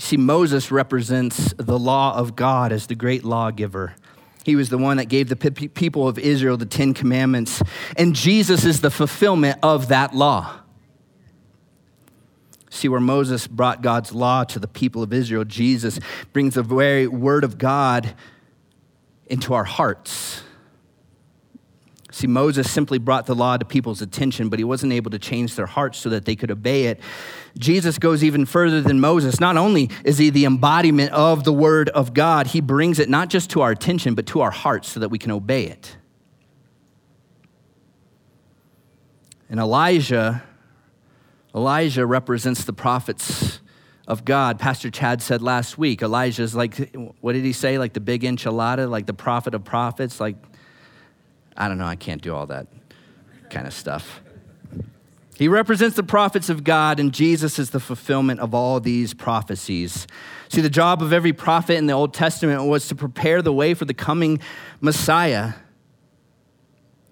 See, 0.00 0.16
Moses 0.16 0.70
represents 0.70 1.52
the 1.56 1.78
law 1.78 2.16
of 2.16 2.34
God 2.34 2.72
as 2.72 2.86
the 2.86 2.94
great 2.94 3.24
lawgiver. 3.24 3.94
He 4.44 4.56
was 4.56 4.70
the 4.70 4.78
one 4.78 4.96
that 4.96 5.06
gave 5.06 5.28
the 5.28 5.36
people 5.36 6.08
of 6.08 6.18
Israel 6.18 6.56
the 6.56 6.66
Ten 6.66 6.94
Commandments. 6.94 7.62
And 7.96 8.14
Jesus 8.14 8.64
is 8.64 8.80
the 8.80 8.90
fulfillment 8.90 9.58
of 9.62 9.88
that 9.88 10.14
law. 10.14 10.56
See, 12.70 12.88
where 12.88 13.00
Moses 13.00 13.46
brought 13.46 13.82
God's 13.82 14.12
law 14.12 14.44
to 14.44 14.58
the 14.58 14.68
people 14.68 15.02
of 15.02 15.12
Israel, 15.12 15.44
Jesus 15.44 16.00
brings 16.32 16.54
the 16.54 16.62
very 16.62 17.06
word 17.06 17.44
of 17.44 17.58
God 17.58 18.14
into 19.26 19.52
our 19.54 19.64
hearts. 19.64 20.42
See, 22.12 22.26
Moses 22.26 22.70
simply 22.70 22.98
brought 22.98 23.26
the 23.26 23.34
law 23.34 23.56
to 23.56 23.64
people's 23.64 24.02
attention, 24.02 24.48
but 24.48 24.58
he 24.58 24.64
wasn't 24.64 24.92
able 24.92 25.12
to 25.12 25.18
change 25.18 25.54
their 25.54 25.66
hearts 25.66 25.98
so 25.98 26.08
that 26.08 26.24
they 26.24 26.34
could 26.34 26.50
obey 26.50 26.86
it. 26.86 27.00
Jesus 27.56 27.98
goes 27.98 28.24
even 28.24 28.46
further 28.46 28.80
than 28.80 29.00
Moses. 29.00 29.38
Not 29.38 29.56
only 29.56 29.90
is 30.04 30.18
he 30.18 30.30
the 30.30 30.44
embodiment 30.44 31.12
of 31.12 31.44
the 31.44 31.52
word 31.52 31.88
of 31.90 32.12
God, 32.12 32.48
he 32.48 32.60
brings 32.60 32.98
it 32.98 33.08
not 33.08 33.28
just 33.28 33.50
to 33.50 33.60
our 33.60 33.70
attention, 33.70 34.14
but 34.14 34.26
to 34.26 34.40
our 34.40 34.50
hearts 34.50 34.88
so 34.88 35.00
that 35.00 35.08
we 35.08 35.18
can 35.18 35.30
obey 35.30 35.66
it. 35.66 35.96
And 39.48 39.60
Elijah, 39.60 40.42
Elijah 41.54 42.06
represents 42.06 42.64
the 42.64 42.72
prophets 42.72 43.60
of 44.06 44.24
God. 44.24 44.58
Pastor 44.58 44.90
Chad 44.90 45.22
said 45.22 45.42
last 45.42 45.78
week, 45.78 46.02
Elijah 46.02 46.42
is 46.42 46.54
like, 46.54 46.92
what 47.20 47.34
did 47.34 47.44
he 47.44 47.52
say? 47.52 47.78
Like 47.78 47.92
the 47.92 48.00
big 48.00 48.22
enchilada, 48.22 48.90
like 48.90 49.06
the 49.06 49.14
prophet 49.14 49.54
of 49.54 49.64
prophets, 49.64 50.20
like 50.20 50.36
I 51.56 51.68
don't 51.68 51.78
know, 51.78 51.86
I 51.86 51.96
can't 51.96 52.22
do 52.22 52.34
all 52.34 52.46
that 52.46 52.66
kind 53.50 53.66
of 53.66 53.74
stuff. 53.74 54.22
He 55.36 55.48
represents 55.48 55.96
the 55.96 56.02
prophets 56.02 56.50
of 56.50 56.64
God, 56.64 57.00
and 57.00 57.14
Jesus 57.14 57.58
is 57.58 57.70
the 57.70 57.80
fulfillment 57.80 58.40
of 58.40 58.54
all 58.54 58.78
these 58.78 59.14
prophecies. 59.14 60.06
See, 60.50 60.60
the 60.60 60.68
job 60.68 61.00
of 61.00 61.14
every 61.14 61.32
prophet 61.32 61.76
in 61.76 61.86
the 61.86 61.94
Old 61.94 62.12
Testament 62.12 62.64
was 62.64 62.88
to 62.88 62.94
prepare 62.94 63.40
the 63.40 63.52
way 63.52 63.72
for 63.72 63.86
the 63.86 63.94
coming 63.94 64.40
Messiah. 64.82 65.54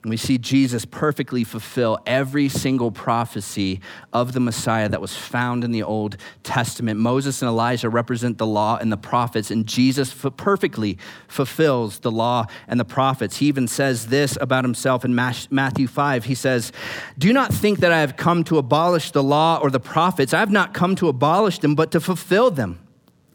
We 0.08 0.16
see 0.16 0.38
Jesus 0.38 0.84
perfectly 0.84 1.44
fulfill 1.44 1.98
every 2.06 2.48
single 2.48 2.90
prophecy 2.90 3.80
of 4.12 4.32
the 4.32 4.40
Messiah 4.40 4.88
that 4.88 5.00
was 5.00 5.16
found 5.16 5.64
in 5.64 5.72
the 5.72 5.82
Old 5.82 6.16
Testament. 6.42 6.98
Moses 6.98 7.42
and 7.42 7.48
Elijah 7.48 7.88
represent 7.88 8.38
the 8.38 8.46
law 8.46 8.78
and 8.78 8.90
the 8.90 8.96
prophets, 8.96 9.50
and 9.50 9.66
Jesus 9.66 10.14
perfectly 10.36 10.98
fulfills 11.28 12.00
the 12.00 12.10
law 12.10 12.46
and 12.66 12.80
the 12.80 12.84
prophets. 12.84 13.36
He 13.38 13.46
even 13.46 13.68
says 13.68 14.06
this 14.06 14.36
about 14.40 14.64
himself 14.64 15.04
in 15.04 15.14
Matthew 15.14 15.86
5. 15.86 16.24
He 16.24 16.34
says, 16.34 16.72
Do 17.18 17.32
not 17.32 17.52
think 17.52 17.80
that 17.80 17.92
I 17.92 18.00
have 18.00 18.16
come 18.16 18.44
to 18.44 18.58
abolish 18.58 19.10
the 19.10 19.22
law 19.22 19.58
or 19.62 19.70
the 19.70 19.80
prophets. 19.80 20.34
I 20.34 20.40
have 20.40 20.50
not 20.50 20.74
come 20.74 20.96
to 20.96 21.08
abolish 21.08 21.58
them, 21.58 21.74
but 21.74 21.90
to 21.92 22.00
fulfill 22.00 22.50
them. 22.50 22.80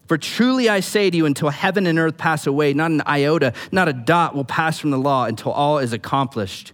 For 0.06 0.18
truly 0.18 0.68
I 0.68 0.80
say 0.80 1.10
to 1.10 1.16
you, 1.16 1.26
until 1.26 1.50
heaven 1.50 1.86
and 1.86 1.98
earth 1.98 2.18
pass 2.18 2.46
away, 2.46 2.74
not 2.74 2.90
an 2.90 3.02
iota, 3.06 3.54
not 3.72 3.88
a 3.88 3.92
dot 3.92 4.34
will 4.34 4.44
pass 4.44 4.78
from 4.78 4.90
the 4.90 4.98
law 4.98 5.24
until 5.24 5.52
all 5.52 5.78
is 5.78 5.92
accomplished. 5.92 6.72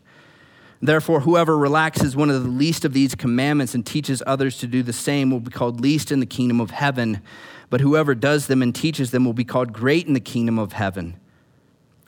Therefore, 0.83 1.21
whoever 1.21 1.57
relaxes 1.59 2.17
one 2.17 2.31
of 2.31 2.43
the 2.43 2.49
least 2.49 2.85
of 2.85 2.93
these 2.93 3.15
commandments 3.15 3.75
and 3.75 3.85
teaches 3.85 4.23
others 4.27 4.59
to 4.59 4.67
do 4.67 4.83
the 4.83 4.93
same 4.93 5.31
will 5.31 5.41
be 5.41 5.51
called 5.51 5.81
least 5.81 6.11
in 6.11 6.21
the 6.21 6.27
kingdom 6.27 6.61
of 6.61 6.71
heaven. 6.71 7.21
But 7.69 7.83
whoever 7.83 8.15
does 8.15 8.47
them 8.47 8.63
and 8.63 8.75
teaches 8.75 9.11
them 9.11 9.25
will 9.25 9.35
be 9.35 9.45
called 9.45 9.73
great 9.73 10.07
in 10.07 10.15
the 10.15 10.21
kingdom 10.21 10.59
of 10.59 10.73
heaven. 10.73 11.21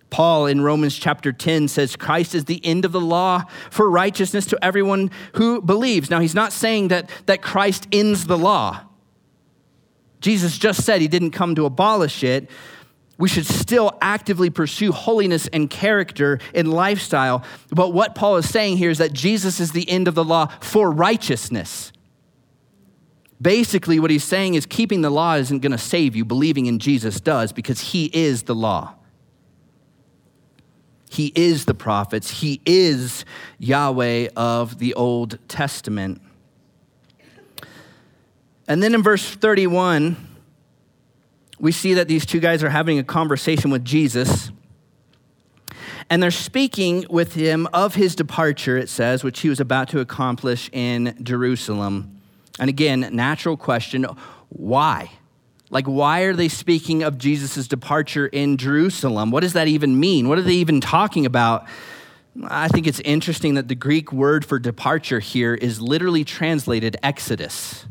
Paul 0.08 0.46
in 0.46 0.60
Romans 0.60 0.96
chapter 0.96 1.32
10 1.32 1.68
says 1.68 1.96
Christ 1.96 2.34
is 2.34 2.46
the 2.46 2.64
end 2.64 2.84
of 2.84 2.92
the 2.92 3.00
law 3.00 3.44
for 3.70 3.90
righteousness 3.90 4.44
to 4.46 4.62
everyone 4.62 5.10
who 5.34 5.62
believes. 5.62 6.10
Now, 6.10 6.20
he's 6.20 6.34
not 6.34 6.52
saying 6.52 6.88
that, 6.88 7.08
that 7.26 7.42
Christ 7.42 7.88
ends 7.92 8.26
the 8.26 8.36
law. 8.36 8.82
Jesus 10.22 10.56
just 10.56 10.84
said 10.84 11.00
he 11.00 11.08
didn't 11.08 11.32
come 11.32 11.54
to 11.56 11.66
abolish 11.66 12.24
it. 12.24 12.48
We 13.18 13.28
should 13.28 13.46
still 13.46 13.98
actively 14.00 14.48
pursue 14.48 14.90
holiness 14.90 15.46
and 15.48 15.68
character 15.68 16.40
in 16.54 16.70
lifestyle. 16.70 17.44
But 17.70 17.92
what 17.92 18.14
Paul 18.14 18.36
is 18.36 18.48
saying 18.48 18.78
here 18.78 18.90
is 18.90 18.98
that 18.98 19.12
Jesus 19.12 19.60
is 19.60 19.72
the 19.72 19.88
end 19.90 20.08
of 20.08 20.14
the 20.14 20.24
law 20.24 20.46
for 20.60 20.90
righteousness. 20.90 21.92
Basically, 23.40 24.00
what 24.00 24.10
he's 24.10 24.24
saying 24.24 24.54
is 24.54 24.66
keeping 24.66 25.02
the 25.02 25.10
law 25.10 25.34
isn't 25.34 25.58
going 25.58 25.72
to 25.72 25.78
save 25.78 26.16
you, 26.16 26.24
believing 26.24 26.66
in 26.66 26.78
Jesus 26.78 27.20
does, 27.20 27.52
because 27.52 27.80
he 27.80 28.06
is 28.06 28.44
the 28.44 28.54
law. 28.54 28.94
He 31.10 31.32
is 31.34 31.66
the 31.66 31.74
prophets. 31.74 32.30
He 32.40 32.60
is 32.64 33.24
Yahweh 33.58 34.28
of 34.34 34.78
the 34.78 34.94
Old 34.94 35.38
Testament. 35.48 36.22
And 38.72 38.82
then 38.82 38.94
in 38.94 39.02
verse 39.02 39.22
31, 39.22 40.16
we 41.58 41.72
see 41.72 41.92
that 41.92 42.08
these 42.08 42.24
two 42.24 42.40
guys 42.40 42.64
are 42.64 42.70
having 42.70 42.98
a 42.98 43.04
conversation 43.04 43.70
with 43.70 43.84
Jesus. 43.84 44.50
And 46.08 46.22
they're 46.22 46.30
speaking 46.30 47.04
with 47.10 47.34
him 47.34 47.68
of 47.74 47.96
his 47.96 48.16
departure, 48.16 48.78
it 48.78 48.88
says, 48.88 49.22
which 49.22 49.40
he 49.40 49.50
was 49.50 49.60
about 49.60 49.88
to 49.88 50.00
accomplish 50.00 50.70
in 50.72 51.14
Jerusalem. 51.22 52.18
And 52.58 52.70
again, 52.70 53.10
natural 53.12 53.58
question 53.58 54.06
why? 54.48 55.10
Like, 55.68 55.84
why 55.84 56.22
are 56.22 56.32
they 56.32 56.48
speaking 56.48 57.02
of 57.02 57.18
Jesus' 57.18 57.68
departure 57.68 58.26
in 58.26 58.56
Jerusalem? 58.56 59.30
What 59.30 59.40
does 59.40 59.52
that 59.52 59.68
even 59.68 60.00
mean? 60.00 60.30
What 60.30 60.38
are 60.38 60.42
they 60.42 60.54
even 60.54 60.80
talking 60.80 61.26
about? 61.26 61.66
I 62.42 62.68
think 62.68 62.86
it's 62.86 63.00
interesting 63.00 63.52
that 63.56 63.68
the 63.68 63.74
Greek 63.74 64.14
word 64.14 64.46
for 64.46 64.58
departure 64.58 65.20
here 65.20 65.54
is 65.54 65.82
literally 65.82 66.24
translated 66.24 66.96
Exodus. 67.02 67.84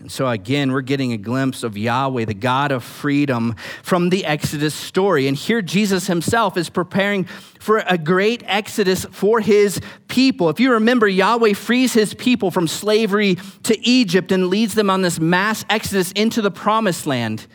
And 0.00 0.10
so, 0.10 0.26
again, 0.26 0.72
we're 0.72 0.80
getting 0.80 1.12
a 1.12 1.18
glimpse 1.18 1.62
of 1.62 1.76
Yahweh, 1.76 2.24
the 2.24 2.32
God 2.32 2.72
of 2.72 2.82
freedom, 2.82 3.54
from 3.82 4.08
the 4.08 4.24
Exodus 4.24 4.74
story. 4.74 5.28
And 5.28 5.36
here, 5.36 5.60
Jesus 5.60 6.06
himself 6.06 6.56
is 6.56 6.70
preparing 6.70 7.24
for 7.60 7.84
a 7.86 7.98
great 7.98 8.42
Exodus 8.46 9.04
for 9.10 9.40
his 9.40 9.78
people. 10.08 10.48
If 10.48 10.58
you 10.58 10.72
remember, 10.72 11.06
Yahweh 11.06 11.52
frees 11.52 11.92
his 11.92 12.14
people 12.14 12.50
from 12.50 12.66
slavery 12.66 13.36
to 13.64 13.78
Egypt 13.86 14.32
and 14.32 14.48
leads 14.48 14.72
them 14.72 14.88
on 14.88 15.02
this 15.02 15.20
mass 15.20 15.66
Exodus 15.68 16.12
into 16.12 16.40
the 16.40 16.50
promised 16.50 17.06
land. 17.06 17.46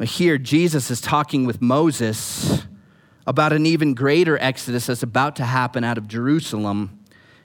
Here, 0.00 0.38
Jesus 0.38 0.90
is 0.90 1.02
talking 1.02 1.44
with 1.44 1.60
Moses 1.60 2.62
about 3.26 3.52
an 3.52 3.66
even 3.66 3.92
greater 3.92 4.38
Exodus 4.38 4.86
that's 4.86 5.02
about 5.02 5.36
to 5.36 5.44
happen 5.44 5.84
out 5.84 5.98
of 5.98 6.08
Jerusalem. 6.08 6.98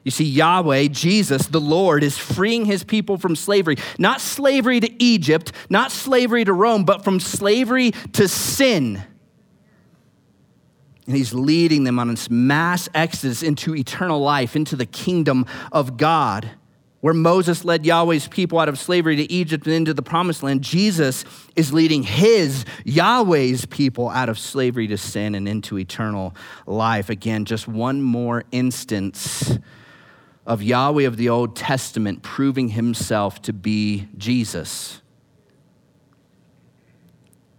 You 0.08 0.12
see, 0.12 0.24
Yahweh, 0.24 0.88
Jesus, 0.88 1.48
the 1.48 1.60
Lord, 1.60 2.02
is 2.02 2.17
freeing 2.17 2.63
his 2.63 2.82
people 2.82 3.17
from 3.17 3.36
slavery. 3.36 3.76
Not 4.00 4.22
slavery 4.22 4.80
to 4.80 5.04
Egypt, 5.04 5.52
not 5.70 5.91
slavery 5.91 6.46
to 6.46 6.54
Rome, 6.54 6.86
but 6.86 7.04
from 7.04 7.20
slavery 7.20 7.91
to 8.13 8.30
sin. 8.30 9.04
And 11.08 11.13
he's 11.13 11.34
leading 11.34 11.84
them 11.84 12.00
on 12.00 12.08
this 12.08 12.30
mass 12.30 12.88
exodus 12.93 13.43
into 13.43 13.76
eternal 13.76 14.22
life, 14.22 14.56
into 14.56 14.78
the 14.78 14.86
kingdom 14.86 15.46
of 15.74 15.98
God. 15.98 16.52
Where 17.02 17.13
Moses 17.13 17.65
led 17.65 17.86
Yahweh's 17.86 18.30
people 18.30 18.60
out 18.60 18.70
of 18.70 18.80
slavery 18.80 19.17
to 19.17 19.30
Egypt 19.30 19.65
and 19.65 19.76
into 19.76 19.93
the 19.93 20.02
promised 20.02 20.41
land, 20.41 20.62
Jesus 20.62 21.26
is 21.58 21.74
leading 21.74 22.04
his, 22.04 22.63
Yahweh's 22.86 23.65
people 23.65 24.08
out 24.08 24.30
of 24.30 24.39
slavery 24.39 24.88
to 24.88 24.98
sin 24.98 25.36
and 25.36 25.50
into 25.50 25.78
eternal 25.78 26.34
life. 26.65 27.10
Again, 27.10 27.43
just 27.43 27.67
one 27.67 28.02
more 28.02 28.46
instance 28.54 29.60
of 30.48 30.64
Yahweh 30.64 31.04
of 31.04 31.18
the 31.18 31.28
Old 31.28 31.58
Testament 31.58 32.24
proving 32.24 32.70
himself 32.70 33.42
to 33.44 33.54
be 33.54 34.08
Jesus. 34.18 35.02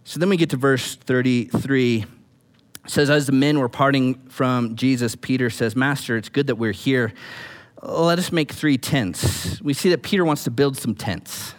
So 0.03 0.19
then 0.19 0.27
we 0.27 0.37
get 0.37 0.49
to 0.49 0.57
verse 0.57 0.95
33. 0.95 1.99
It 1.99 2.07
says, 2.87 3.11
As 3.11 3.27
the 3.27 3.31
men 3.31 3.59
were 3.59 3.69
parting 3.69 4.15
from 4.29 4.75
Jesus, 4.75 5.15
Peter 5.15 5.51
says, 5.51 5.75
Master, 5.75 6.17
it's 6.17 6.29
good 6.29 6.47
that 6.47 6.55
we're 6.55 6.71
here. 6.71 7.13
Let 7.83 8.17
us 8.17 8.31
make 8.31 8.51
three 8.51 8.79
tents. 8.79 9.61
We 9.61 9.75
see 9.75 9.91
that 9.91 10.01
Peter 10.01 10.25
wants 10.25 10.43
to 10.45 10.51
build 10.51 10.75
some 10.75 10.95
tents. 10.95 11.53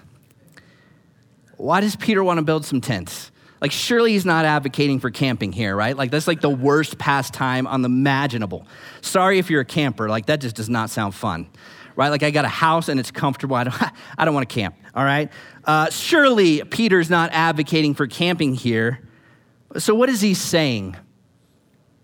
Why 1.56 1.80
does 1.80 1.94
Peter 1.94 2.24
want 2.24 2.38
to 2.38 2.44
build 2.44 2.66
some 2.66 2.80
tents? 2.80 3.29
Like, 3.60 3.72
surely 3.72 4.12
he's 4.12 4.24
not 4.24 4.46
advocating 4.46 5.00
for 5.00 5.10
camping 5.10 5.52
here, 5.52 5.76
right? 5.76 5.94
Like, 5.96 6.10
that's 6.10 6.26
like 6.26 6.40
the 6.40 6.50
worst 6.50 6.96
pastime 6.96 7.66
unimaginable. 7.66 8.66
Sorry 9.02 9.38
if 9.38 9.50
you're 9.50 9.60
a 9.60 9.66
camper, 9.66 10.08
like, 10.08 10.26
that 10.26 10.40
just 10.40 10.56
does 10.56 10.70
not 10.70 10.88
sound 10.88 11.14
fun, 11.14 11.48
right? 11.94 12.08
Like, 12.08 12.22
I 12.22 12.30
got 12.30 12.46
a 12.46 12.48
house 12.48 12.88
and 12.88 12.98
it's 12.98 13.10
comfortable. 13.10 13.56
I 13.56 13.64
don't, 13.64 13.82
I 14.18 14.24
don't 14.24 14.32
want 14.32 14.48
to 14.48 14.54
camp, 14.54 14.76
all 14.94 15.04
right? 15.04 15.30
Uh, 15.64 15.90
surely 15.90 16.62
Peter's 16.64 17.10
not 17.10 17.30
advocating 17.32 17.92
for 17.92 18.06
camping 18.06 18.54
here. 18.54 19.00
So, 19.76 19.94
what 19.94 20.08
is 20.08 20.22
he 20.22 20.32
saying? 20.32 20.96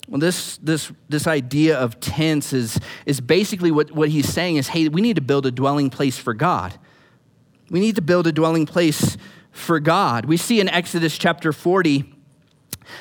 Well, 0.08 0.20
this, 0.20 0.58
this, 0.58 0.92
this 1.08 1.26
idea 1.26 1.78
of 1.78 1.98
tents 1.98 2.52
is, 2.52 2.78
is 3.06 3.20
basically 3.20 3.72
what, 3.72 3.90
what 3.90 4.08
he's 4.08 4.28
saying 4.28 4.56
is 4.56 4.68
hey, 4.68 4.88
we 4.88 5.00
need 5.00 5.16
to 5.16 5.22
build 5.22 5.46
a 5.46 5.50
dwelling 5.50 5.90
place 5.90 6.16
for 6.16 6.32
God. 6.32 6.78
We 7.70 7.80
need 7.80 7.96
to 7.96 8.02
build 8.02 8.28
a 8.28 8.32
dwelling 8.32 8.66
place 8.66 9.16
for 9.56 9.80
God. 9.80 10.26
We 10.26 10.36
see 10.36 10.60
in 10.60 10.68
Exodus 10.68 11.16
chapter 11.18 11.52
40 11.52 12.12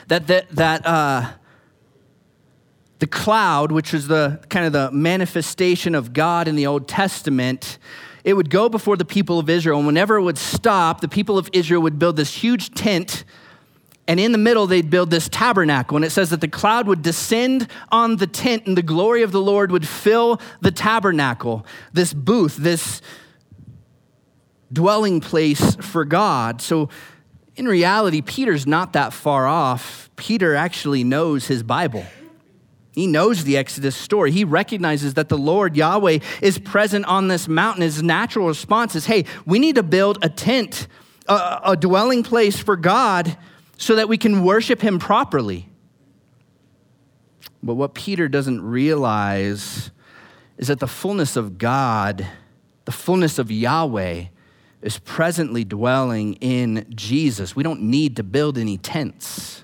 that, 0.08 0.28
that, 0.28 0.50
that 0.52 0.86
uh, 0.86 1.32
the 3.00 3.08
cloud, 3.08 3.72
which 3.72 3.94
was 3.94 4.08
the 4.08 4.42
kind 4.50 4.66
of 4.66 4.74
the 4.74 4.92
manifestation 4.92 5.96
of 5.96 6.14
God 6.14 6.48
in 6.48 6.56
the 6.56 6.66
Old 6.66 6.88
Testament, 6.88 7.78
it 8.24 8.34
would 8.34 8.50
go 8.50 8.70
before 8.70 8.98
the 8.98 9.06
people 9.06 9.38
of 9.38 9.50
Israel. 9.50 9.78
And 9.78 9.86
whenever 9.86 10.16
it 10.16 10.24
would 10.24 10.38
stop, 10.38 11.02
the 11.02 11.08
people 11.08 11.38
of 11.38 11.50
Israel 11.54 11.82
would 11.82 12.00
build 12.00 12.16
this 12.16 12.34
huge 12.34 12.72
tent. 12.72 13.24
And 14.08 14.20
in 14.20 14.32
the 14.32 14.38
middle, 14.38 14.66
they'd 14.66 14.90
build 14.90 15.12
this 15.12 15.30
tabernacle. 15.30 15.96
And 15.96 16.06
it 16.06 16.12
says 16.12 16.30
that 16.30 16.42
the 16.42 16.48
cloud 16.48 16.88
would 16.88 17.02
descend 17.02 17.68
on 17.92 18.16
the 18.18 18.28
tent, 18.28 18.66
and 18.66 18.78
the 18.78 18.84
glory 18.84 19.24
of 19.24 19.32
the 19.32 19.42
Lord 19.42 19.72
would 19.72 19.88
fill 19.88 20.40
the 20.62 20.72
tabernacle, 20.72 21.66
this 21.92 22.14
booth, 22.14 22.56
this, 22.56 23.02
dwelling 24.76 25.22
place 25.22 25.76
for 25.78 26.06
God. 26.06 26.62
So, 26.62 26.90
in 27.56 27.68
reality, 27.68 28.22
Peter's 28.22 28.68
not 28.68 28.94
that 28.94 29.14
far 29.14 29.48
off. 29.48 30.10
Peter 30.18 30.56
actually 30.56 31.04
knows 31.04 31.48
his 31.48 31.64
Bible. 31.64 32.06
He 32.92 33.08
knows 33.08 33.44
the 33.44 33.58
Exodus 33.58 33.96
story. 33.96 34.32
He 34.32 34.44
recognizes 34.44 35.16
that 35.16 35.30
the 35.30 35.38
Lord 35.38 35.76
Yahweh 35.76 36.20
is 36.42 36.60
present 36.60 37.06
on 37.06 37.28
this 37.28 37.48
mountain. 37.48 37.82
His 37.82 38.04
natural 38.04 38.48
response 38.48 38.96
is 38.96 39.06
hey, 39.06 39.26
we 39.46 39.58
need 39.58 39.76
to 39.76 39.84
build 39.84 40.20
a 40.22 40.30
tent, 40.30 40.88
a, 41.28 41.60
a 41.64 41.78
dwelling 41.78 42.24
place 42.24 42.60
for 42.60 42.76
God 42.76 43.38
so 43.78 43.96
that 43.96 44.08
we 44.08 44.18
can 44.18 44.44
worship 44.44 44.82
him 44.82 45.00
properly. 45.00 45.68
But 47.64 47.76
what 47.76 47.96
Peter 47.96 48.28
doesn't 48.28 48.62
realize 48.62 49.92
is 50.58 50.68
that 50.68 50.80
the 50.80 50.88
fullness 50.88 51.36
of 51.36 51.58
God, 51.58 52.26
the 52.86 52.92
fullness 52.92 53.40
of 53.40 53.52
Yahweh, 53.52 54.26
is 54.86 55.00
presently 55.00 55.64
dwelling 55.64 56.36
in 56.36 56.86
Jesus. 56.96 57.56
We 57.56 57.64
don't 57.64 57.82
need 57.82 58.16
to 58.18 58.24
build 58.24 58.58
any 58.58 58.78
tents. 58.78 59.64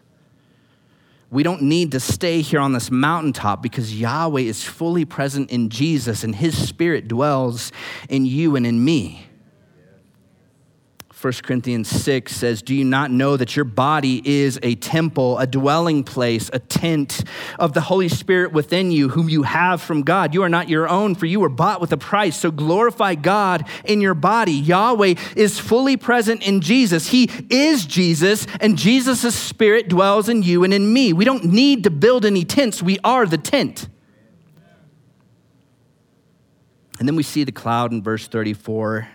we 1.30 1.44
don't 1.44 1.62
need 1.62 1.94
to 1.94 2.00
stay 2.00 2.42
here 2.42 2.60
on 2.60 2.74
this 2.74 2.92
mountaintop 2.92 3.62
because 3.62 3.98
Yahweh 3.98 4.42
is 4.42 4.66
fully 4.66 5.06
present 5.06 5.50
in 5.50 5.70
Jesus 5.70 6.26
and 6.26 6.36
his 6.36 6.68
spirit 6.68 7.08
dwells 7.08 7.72
in 8.10 8.26
you 8.26 8.58
and 8.58 8.68
in 8.68 8.84
me. 8.84 9.28
1 11.22 11.34
Corinthians 11.44 11.88
6 11.88 12.36
says, 12.36 12.64
Do 12.64 12.74
you 12.74 12.84
not 12.84 13.12
know 13.12 13.38
that 13.38 13.56
your 13.56 13.66
body 13.66 14.24
is 14.26 14.60
a 14.64 14.74
temple, 14.74 15.38
a 15.38 15.46
dwelling 15.46 16.04
place, 16.04 16.50
a 16.52 16.58
tent 16.58 17.24
of 17.60 17.74
the 17.74 17.82
Holy 17.82 18.10
Spirit 18.10 18.54
within 18.54 18.90
you, 18.90 19.10
whom 19.10 19.30
you 19.30 19.44
have 19.44 19.84
from 19.84 20.02
God? 20.02 20.34
You 20.34 20.42
are 20.42 20.50
not 20.50 20.68
your 20.68 20.90
own, 20.90 21.14
for 21.14 21.28
you 21.28 21.40
were 21.40 21.48
bought 21.48 21.80
with 21.80 21.92
a 21.92 21.98
price. 21.98 22.36
So 22.36 22.50
glorify 22.50 23.14
God 23.14 23.68
in 23.86 24.02
your 24.02 24.16
body. 24.16 24.54
Yahweh 24.54 25.14
is 25.36 25.60
fully 25.60 25.96
present 25.96 26.42
in 26.42 26.60
Jesus. 26.60 27.10
He 27.10 27.30
is 27.52 27.86
Jesus, 27.86 28.48
and 28.60 28.76
Jesus' 28.76 29.36
spirit 29.36 29.90
dwells 29.90 30.28
in 30.28 30.42
you 30.42 30.64
and 30.64 30.74
in 30.74 30.92
me. 30.92 31.14
We 31.14 31.24
don't 31.24 31.46
need 31.46 31.84
to 31.84 31.92
build 31.92 32.26
any 32.26 32.46
tents, 32.46 32.82
we 32.82 32.98
are 33.04 33.28
the 33.28 33.38
tent. 33.38 33.88
And 36.98 37.08
then 37.08 37.16
we 37.16 37.24
see 37.24 37.44
the 37.44 37.52
cloud 37.52 37.92
in 37.92 38.02
verse 38.02 38.28
34. 38.28 39.08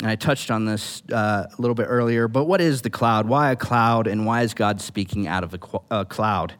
And 0.00 0.10
I 0.10 0.16
touched 0.16 0.50
on 0.50 0.64
this 0.64 1.02
uh, 1.12 1.46
a 1.46 1.60
little 1.60 1.74
bit 1.74 1.84
earlier, 1.84 2.26
but 2.26 2.44
what 2.44 2.62
is 2.62 2.80
the 2.80 2.88
cloud? 2.88 3.28
Why 3.28 3.50
a 3.50 3.56
cloud, 3.56 4.06
and 4.06 4.24
why 4.24 4.42
is 4.42 4.54
God 4.54 4.80
speaking 4.80 5.26
out 5.26 5.44
of 5.44 5.54
a, 5.54 5.98
a 6.00 6.04
cloud? 6.06 6.54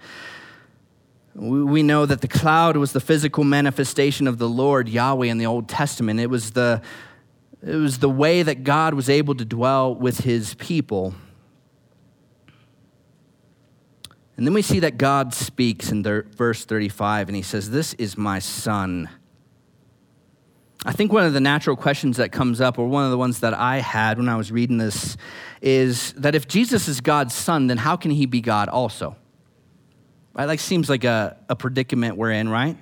We 1.34 1.82
know 1.82 2.04
that 2.04 2.20
the 2.20 2.28
cloud 2.28 2.76
was 2.76 2.92
the 2.92 3.00
physical 3.00 3.44
manifestation 3.44 4.26
of 4.26 4.36
the 4.36 4.48
Lord 4.48 4.90
Yahweh 4.90 5.26
in 5.26 5.38
the 5.38 5.46
Old 5.46 5.68
Testament. 5.68 6.20
It 6.20 6.28
was 6.28 6.50
the, 6.50 6.82
it 7.66 7.76
was 7.76 8.00
the 8.00 8.10
way 8.10 8.42
that 8.42 8.62
God 8.62 8.92
was 8.92 9.08
able 9.08 9.34
to 9.36 9.44
dwell 9.44 9.94
with 9.94 10.18
his 10.18 10.52
people. 10.54 11.14
And 14.36 14.46
then 14.46 14.52
we 14.52 14.62
see 14.62 14.80
that 14.80 14.98
God 14.98 15.32
speaks 15.32 15.90
in 15.90 16.02
verse 16.02 16.66
35, 16.66 17.28
and 17.28 17.36
he 17.36 17.42
says, 17.42 17.70
This 17.70 17.94
is 17.94 18.18
my 18.18 18.38
son 18.38 19.08
I 20.86 20.92
think 20.92 21.12
one 21.12 21.26
of 21.26 21.34
the 21.34 21.40
natural 21.40 21.76
questions 21.76 22.16
that 22.16 22.32
comes 22.32 22.60
up, 22.60 22.78
or 22.78 22.86
one 22.86 23.04
of 23.04 23.10
the 23.10 23.18
ones 23.18 23.40
that 23.40 23.52
I 23.52 23.80
had 23.80 24.16
when 24.16 24.30
I 24.30 24.36
was 24.36 24.50
reading 24.50 24.78
this, 24.78 25.18
is 25.60 26.14
that 26.14 26.34
if 26.34 26.48
Jesus 26.48 26.88
is 26.88 27.02
God's 27.02 27.34
son, 27.34 27.66
then 27.66 27.76
how 27.76 27.96
can 27.96 28.10
he 28.10 28.24
be 28.24 28.40
God 28.40 28.70
also? 28.70 29.14
Right? 30.32 30.46
Like, 30.46 30.58
seems 30.58 30.88
like 30.88 31.04
a, 31.04 31.36
a 31.50 31.56
predicament 31.56 32.16
we're 32.16 32.30
in, 32.30 32.48
right? 32.48 32.78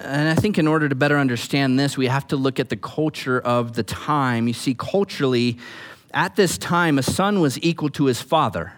And 0.00 0.28
I 0.28 0.34
think 0.34 0.58
in 0.58 0.68
order 0.68 0.88
to 0.88 0.94
better 0.94 1.16
understand 1.16 1.78
this, 1.78 1.96
we 1.96 2.08
have 2.08 2.26
to 2.28 2.36
look 2.36 2.60
at 2.60 2.68
the 2.68 2.76
culture 2.76 3.40
of 3.40 3.72
the 3.72 3.82
time. 3.82 4.46
You 4.46 4.52
see, 4.52 4.74
culturally, 4.74 5.58
at 6.12 6.36
this 6.36 6.58
time, 6.58 6.98
a 6.98 7.02
son 7.02 7.40
was 7.40 7.58
equal 7.62 7.88
to 7.90 8.04
his 8.04 8.20
father. 8.20 8.74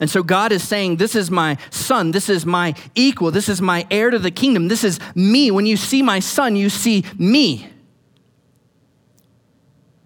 And 0.00 0.08
so 0.08 0.22
God 0.22 0.52
is 0.52 0.66
saying, 0.66 0.96
This 0.96 1.14
is 1.14 1.30
my 1.30 1.56
son. 1.70 2.12
This 2.12 2.28
is 2.28 2.46
my 2.46 2.74
equal. 2.94 3.30
This 3.30 3.48
is 3.48 3.60
my 3.60 3.86
heir 3.90 4.10
to 4.10 4.18
the 4.18 4.30
kingdom. 4.30 4.68
This 4.68 4.84
is 4.84 5.00
me. 5.14 5.50
When 5.50 5.66
you 5.66 5.76
see 5.76 6.02
my 6.02 6.20
son, 6.20 6.56
you 6.56 6.68
see 6.68 7.04
me. 7.18 7.68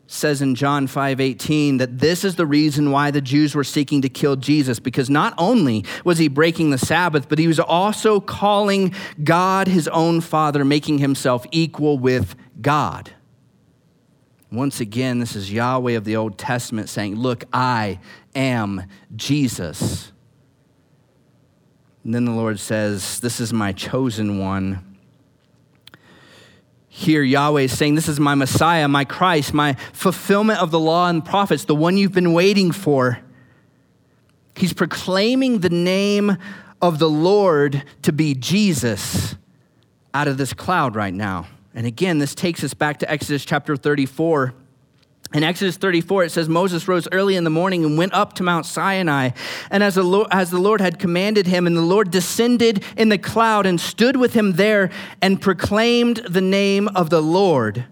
says 0.06 0.42
in 0.42 0.54
John 0.54 0.86
5 0.86 1.20
18 1.20 1.78
that 1.78 1.98
this 1.98 2.24
is 2.24 2.36
the 2.36 2.46
reason 2.46 2.90
why 2.90 3.10
the 3.10 3.20
Jews 3.20 3.54
were 3.54 3.64
seeking 3.64 4.02
to 4.02 4.08
kill 4.08 4.36
Jesus, 4.36 4.78
because 4.78 5.08
not 5.08 5.34
only 5.38 5.84
was 6.04 6.18
he 6.18 6.28
breaking 6.28 6.70
the 6.70 6.78
Sabbath, 6.78 7.28
but 7.28 7.38
he 7.38 7.46
was 7.46 7.60
also 7.60 8.20
calling 8.20 8.94
God 9.22 9.68
his 9.68 9.88
own 9.88 10.20
father, 10.20 10.64
making 10.64 10.98
himself 10.98 11.46
equal 11.50 11.98
with 11.98 12.34
God. 12.60 13.12
Once 14.52 14.80
again, 14.80 15.18
this 15.18 15.34
is 15.34 15.50
Yahweh 15.50 15.92
of 15.92 16.04
the 16.04 16.14
Old 16.14 16.36
Testament 16.36 16.90
saying, 16.90 17.16
Look, 17.16 17.44
I 17.54 17.98
am 18.34 18.84
Jesus. 19.16 20.12
And 22.04 22.14
then 22.14 22.26
the 22.26 22.32
Lord 22.32 22.60
says, 22.60 23.18
This 23.20 23.40
is 23.40 23.50
my 23.50 23.72
chosen 23.72 24.38
one. 24.38 24.98
Here, 26.86 27.22
Yahweh 27.22 27.62
is 27.62 27.76
saying, 27.76 27.94
This 27.94 28.08
is 28.08 28.20
my 28.20 28.34
Messiah, 28.34 28.88
my 28.88 29.06
Christ, 29.06 29.54
my 29.54 29.72
fulfillment 29.94 30.60
of 30.60 30.70
the 30.70 30.80
law 30.80 31.08
and 31.08 31.24
prophets, 31.24 31.64
the 31.64 31.74
one 31.74 31.96
you've 31.96 32.12
been 32.12 32.34
waiting 32.34 32.72
for. 32.72 33.20
He's 34.54 34.74
proclaiming 34.74 35.60
the 35.60 35.70
name 35.70 36.36
of 36.82 36.98
the 36.98 37.08
Lord 37.08 37.84
to 38.02 38.12
be 38.12 38.34
Jesus 38.34 39.34
out 40.12 40.28
of 40.28 40.36
this 40.36 40.52
cloud 40.52 40.94
right 40.94 41.14
now. 41.14 41.46
And 41.74 41.86
again, 41.86 42.18
this 42.18 42.34
takes 42.34 42.62
us 42.62 42.74
back 42.74 42.98
to 42.98 43.10
Exodus 43.10 43.44
chapter 43.44 43.76
34. 43.76 44.54
In 45.34 45.42
Exodus 45.42 45.78
34, 45.78 46.24
it 46.24 46.30
says, 46.30 46.48
Moses 46.48 46.86
rose 46.86 47.08
early 47.10 47.36
in 47.36 47.44
the 47.44 47.50
morning 47.50 47.84
and 47.84 47.96
went 47.96 48.12
up 48.12 48.34
to 48.34 48.42
Mount 48.42 48.66
Sinai. 48.66 49.30
And 49.70 49.82
as 49.82 49.94
the, 49.94 50.02
Lord, 50.02 50.28
as 50.30 50.50
the 50.50 50.58
Lord 50.58 50.82
had 50.82 50.98
commanded 50.98 51.46
him, 51.46 51.66
and 51.66 51.74
the 51.74 51.80
Lord 51.80 52.10
descended 52.10 52.84
in 52.98 53.08
the 53.08 53.16
cloud 53.16 53.64
and 53.64 53.80
stood 53.80 54.16
with 54.16 54.34
him 54.34 54.52
there 54.52 54.90
and 55.22 55.40
proclaimed 55.40 56.18
the 56.28 56.42
name 56.42 56.88
of 56.88 57.08
the 57.08 57.22
Lord. 57.22 57.86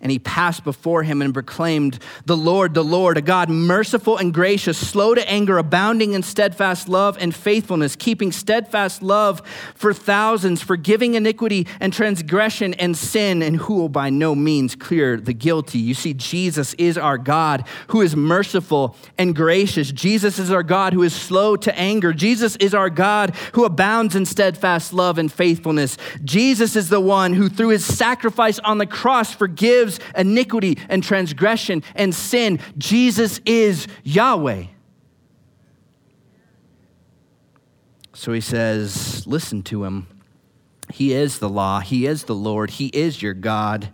And 0.00 0.12
he 0.12 0.20
passed 0.20 0.62
before 0.62 1.02
him 1.02 1.20
and 1.22 1.34
proclaimed, 1.34 1.98
The 2.24 2.36
Lord, 2.36 2.72
the 2.72 2.84
Lord, 2.84 3.16
a 3.16 3.20
God 3.20 3.50
merciful 3.50 4.16
and 4.16 4.32
gracious, 4.32 4.78
slow 4.78 5.12
to 5.12 5.28
anger, 5.28 5.58
abounding 5.58 6.12
in 6.12 6.22
steadfast 6.22 6.88
love 6.88 7.18
and 7.18 7.34
faithfulness, 7.34 7.96
keeping 7.96 8.30
steadfast 8.30 9.02
love 9.02 9.42
for 9.74 9.92
thousands, 9.92 10.62
forgiving 10.62 11.14
iniquity 11.14 11.66
and 11.80 11.92
transgression 11.92 12.74
and 12.74 12.96
sin, 12.96 13.42
and 13.42 13.56
who 13.56 13.74
will 13.74 13.88
by 13.88 14.08
no 14.08 14.36
means 14.36 14.76
clear 14.76 15.16
the 15.16 15.32
guilty. 15.32 15.80
You 15.80 15.94
see, 15.94 16.14
Jesus 16.14 16.74
is 16.74 16.96
our 16.96 17.18
God 17.18 17.66
who 17.88 18.00
is 18.00 18.14
merciful 18.14 18.94
and 19.18 19.34
gracious. 19.34 19.90
Jesus 19.90 20.38
is 20.38 20.52
our 20.52 20.62
God 20.62 20.92
who 20.92 21.02
is 21.02 21.14
slow 21.14 21.56
to 21.56 21.76
anger. 21.76 22.12
Jesus 22.12 22.54
is 22.56 22.72
our 22.72 22.90
God 22.90 23.34
who 23.54 23.64
abounds 23.64 24.14
in 24.14 24.26
steadfast 24.26 24.92
love 24.92 25.18
and 25.18 25.32
faithfulness. 25.32 25.98
Jesus 26.22 26.76
is 26.76 26.88
the 26.88 27.00
one 27.00 27.32
who, 27.32 27.48
through 27.48 27.70
his 27.70 27.84
sacrifice 27.84 28.60
on 28.60 28.78
the 28.78 28.86
cross, 28.86 29.34
forgives 29.34 29.87
forgives 29.88 30.10
iniquity 30.16 30.78
and 30.88 31.02
transgression 31.02 31.82
and 31.94 32.14
sin. 32.14 32.60
Jesus 32.76 33.40
is 33.46 33.86
Yahweh. 34.04 34.66
So 38.14 38.32
he 38.32 38.40
says, 38.40 39.26
Listen 39.26 39.62
to 39.64 39.84
him. 39.84 40.08
He 40.92 41.12
is 41.12 41.38
the 41.38 41.50
law, 41.50 41.80
He 41.80 42.06
is 42.06 42.24
the 42.24 42.34
Lord, 42.34 42.70
He 42.70 42.86
is 42.86 43.20
your 43.20 43.34
God. 43.34 43.90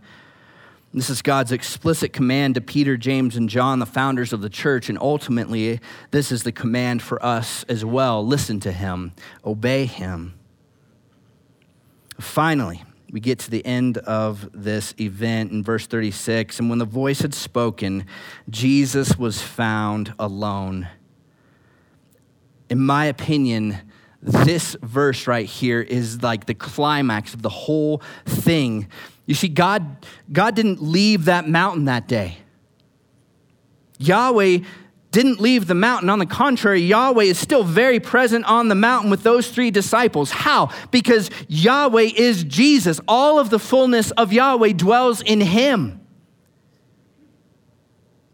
This 0.93 1.11
is 1.11 1.23
God's 1.23 1.51
explicit 1.51 2.13
command 2.13 2.55
to 2.55 2.61
Peter, 2.61 2.97
James, 2.97 3.35
and 3.35 3.49
John, 3.49 3.81
the 3.81 3.87
founders 3.87 4.33
of 4.33 4.43
the 4.43 4.49
church, 4.49 4.89
and 4.89 4.97
ultimately, 5.01 5.81
this 6.13 6.31
is 6.31 6.45
the 6.45 6.53
command 6.53 7.03
for 7.03 7.21
us 7.21 7.65
as 7.65 7.85
well. 7.85 8.25
Listen 8.25 8.61
to 8.61 8.71
Him, 8.71 9.11
obey 9.45 9.87
Him. 9.87 10.35
Finally, 12.21 12.85
we 13.15 13.21
get 13.21 13.39
to 13.39 13.49
the 13.49 13.65
end 13.65 13.99
of 13.99 14.51
this 14.53 14.93
event 14.99 15.53
in 15.53 15.63
verse 15.63 15.87
36. 15.87 16.59
And 16.59 16.69
when 16.69 16.81
the 16.81 16.85
voice 16.85 17.21
had 17.21 17.33
spoken, 17.33 18.07
Jesus 18.51 19.17
was 19.17 19.41
found 19.41 20.13
alone. 20.19 20.89
In 22.69 22.81
my 22.81 23.05
opinion, 23.05 23.79
this 24.21 24.77
verse 24.83 25.29
right 25.29 25.47
here 25.47 25.81
is 25.81 26.25
like 26.25 26.47
the 26.47 26.55
climax 26.55 27.35
of 27.35 27.43
the 27.43 27.51
whole 27.51 28.03
thing. 28.27 28.89
You 29.27 29.37
see, 29.37 29.47
God, 29.47 30.05
God 30.33 30.57
didn't 30.57 30.83
leave 30.83 31.27
that 31.27 31.49
mountain 31.49 31.85
that 31.85 32.09
day. 32.09 32.39
Yahweh 33.99 34.59
didn't 35.15 35.41
leave 35.41 35.67
the 35.67 35.75
mountain. 35.75 36.11
On 36.11 36.19
the 36.19 36.27
contrary, 36.27 36.81
Yahweh 36.81 37.25
is 37.25 37.39
still 37.39 37.65
very 37.65 38.01
present 38.01 38.45
on 38.45 38.69
the 38.69 38.75
mountain 38.75 39.11
with 39.11 39.23
those 39.23 39.49
three 39.49 39.71
disciples. 39.71 40.31
How? 40.31 40.71
Because 40.91 41.31
Yahweh 41.49 42.11
is 42.17 42.45
Jesus. 42.45 43.01
All 43.09 43.39
of 43.39 43.49
the 43.49 43.59
fullness 43.59 44.11
of 44.11 44.33
Yahweh 44.33 44.73
dwells 44.73 45.23
in 45.23 45.41
him 45.41 46.04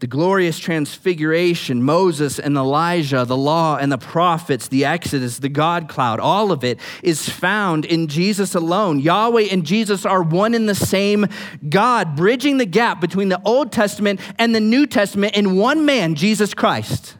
the 0.01 0.07
glorious 0.07 0.59
transfiguration, 0.59 1.83
Moses 1.83 2.39
and 2.39 2.57
Elijah, 2.57 3.27
the 3.27 3.37
law 3.37 3.77
and 3.77 3.93
the 3.93 3.99
prophets, 3.99 4.69
the 4.69 4.87
Exodus, 4.87 5.39
the 5.39 5.51
God 5.51 5.91
cloud, 5.91 6.19
all 6.21 6.53
of 6.53 6.65
it 6.65 6.81
is 7.03 7.29
found 7.29 7.85
in 7.85 8.09
Jesus 8.09 8.55
alone. 8.55 8.99
Yahweh 8.99 9.49
and 9.53 9.65
Jesus 9.65 10.07
are 10.07 10.23
one 10.23 10.55
and 10.55 10.67
the 10.67 10.75
same 10.75 11.27
God, 11.69 12.17
bridging 12.17 12.57
the 12.57 12.65
gap 12.65 12.99
between 12.99 13.29
the 13.29 13.41
Old 13.45 13.73
Testament 13.73 14.21
and 14.39 14.55
the 14.55 14.61
New 14.61 14.87
Testament 14.87 15.37
in 15.37 15.59
one 15.59 15.85
man, 15.85 16.15
Jesus 16.15 16.55
Christ. 16.55 17.19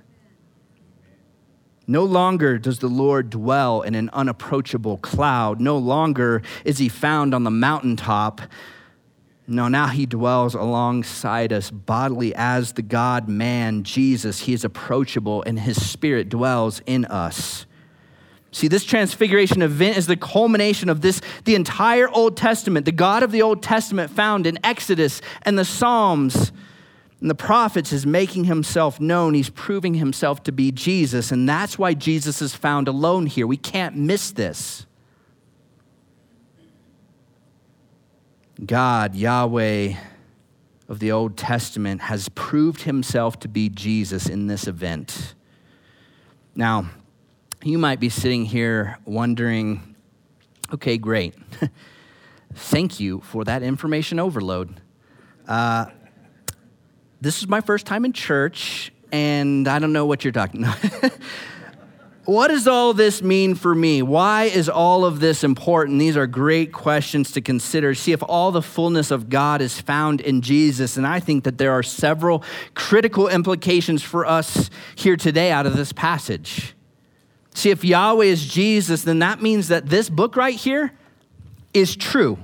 No 1.87 2.05
longer 2.05 2.57
does 2.57 2.79
the 2.79 2.89
Lord 2.89 3.29
dwell 3.29 3.83
in 3.83 3.95
an 3.95 4.09
unapproachable 4.15 4.97
cloud. 4.99 5.61
No 5.61 5.77
longer 5.77 6.41
is 6.65 6.79
he 6.79 6.89
found 6.89 7.35
on 7.35 7.45
the 7.45 7.51
mountaintop 7.51 8.41
no, 9.51 9.69
now 9.69 9.89
he 9.89 10.07
dwells 10.07 10.55
alongside 10.55 11.53
us 11.53 11.71
bodily 11.71 12.35
as 12.35 12.73
the 12.73 12.83
God 12.83 13.29
man, 13.29 13.83
Jesus. 13.83 14.41
He 14.41 14.53
is 14.53 14.65
approachable 14.65 15.43
and 15.43 15.59
his 15.59 15.85
spirit 15.85 16.29
dwells 16.29 16.81
in 16.87 17.05
us. 17.07 17.67
See, 18.53 18.69
this 18.69 18.85
transfiguration 18.85 19.63
event 19.63 19.97
is 19.97 20.07
the 20.07 20.17
culmination 20.17 20.89
of 20.89 21.01
this, 21.03 21.21
the 21.45 21.55
entire 21.55 22.09
Old 22.09 22.37
Testament, 22.37 22.85
the 22.85 22.93
God 22.93 23.23
of 23.23 23.31
the 23.31 23.43
Old 23.43 23.63
Testament 23.63 24.11
found 24.11 24.47
in 24.47 24.59
Exodus 24.65 25.21
and 25.43 25.59
the 25.59 25.65
Psalms 25.65 26.53
and 27.21 27.29
the 27.29 27.35
prophets 27.35 27.93
is 27.93 28.07
making 28.07 28.45
himself 28.45 28.99
known. 28.99 29.35
He's 29.35 29.51
proving 29.51 29.95
himself 29.95 30.43
to 30.45 30.53
be 30.53 30.73
Jesus. 30.73 31.31
And 31.31 31.49
that's 31.49 31.79
why 31.79 31.93
Jesus 31.93 32.41
is 32.41 32.55
found 32.55 32.89
alone 32.89 33.27
here. 33.27 33.47
We 33.47 33.59
can't 33.59 33.95
miss 33.95 34.33
this. 34.33 34.87
God, 38.65 39.15
Yahweh 39.15 39.95
of 40.89 40.99
the 40.99 41.13
Old 41.13 41.37
Testament, 41.37 42.03
has 42.03 42.29
proved 42.31 42.83
himself 42.83 43.39
to 43.41 43.49
be 43.49 43.69
Jesus 43.69 44.29
in 44.29 44.49
this 44.49 44.67
event. 44.67 45.35
Now, 46.55 46.91
you 47.63 47.79
might 47.79 48.01
be 48.01 48.09
sitting 48.09 48.45
here 48.45 48.99
wondering 49.05 49.95
okay, 50.73 50.99
great. 50.99 51.35
Thank 52.55 53.01
you 53.01 53.21
for 53.21 53.45
that 53.45 53.63
information 53.63 54.21
overload. 54.21 54.81
Uh, 55.49 55.87
this 57.21 57.39
is 57.39 57.49
my 57.49 57.61
first 57.61 57.87
time 57.87 58.05
in 58.05 58.13
church, 58.13 58.93
and 59.11 59.67
I 59.67 59.79
don't 59.79 59.93
know 59.93 60.07
what 60.07 60.23
you're 60.25 60.33
talking 60.33 60.65
about. 60.65 61.13
What 62.25 62.49
does 62.49 62.69
all 62.69 62.93
this 62.93 63.23
mean 63.23 63.55
for 63.55 63.75
me? 63.75 64.03
Why 64.03 64.45
is 64.45 64.69
all 64.69 65.05
of 65.05 65.21
this 65.21 65.43
important? 65.43 65.99
These 65.99 66.17
are 66.17 66.27
great 66.27 66.73
questions 66.73 67.33
to 67.33 67.41
consider. 67.41 67.95
See 67.95 68.13
if 68.13 68.23
all 68.23 68.53
the 68.53 68.63
fullness 68.63 69.11
of 69.11 69.29
God 69.29 69.63
is 69.63 69.81
found 69.81 70.21
in 70.21 70.43
Jesus. 70.43 70.97
And 70.97 71.07
I 71.07 71.19
think 71.19 71.45
that 71.45 71.59
there 71.59 71.73
are 71.73 71.83
several 71.83 72.45
critical 72.75 73.29
implications 73.29 74.03
for 74.03 74.27
us 74.27 74.71
here 74.95 75.17
today 75.17 75.51
out 75.51 75.67
of 75.67 75.77
this 75.77 75.93
passage. 75.93 76.75
See, 77.55 77.71
if 77.71 77.85
Yahweh 77.85 78.27
is 78.27 78.47
Jesus, 78.47 79.03
then 79.03 79.19
that 79.21 79.43
means 79.43 79.69
that 79.69 79.87
this 79.87 80.09
book 80.11 80.37
right 80.37 80.55
here 80.55 80.93
is 81.73 81.97
true. 81.97 82.39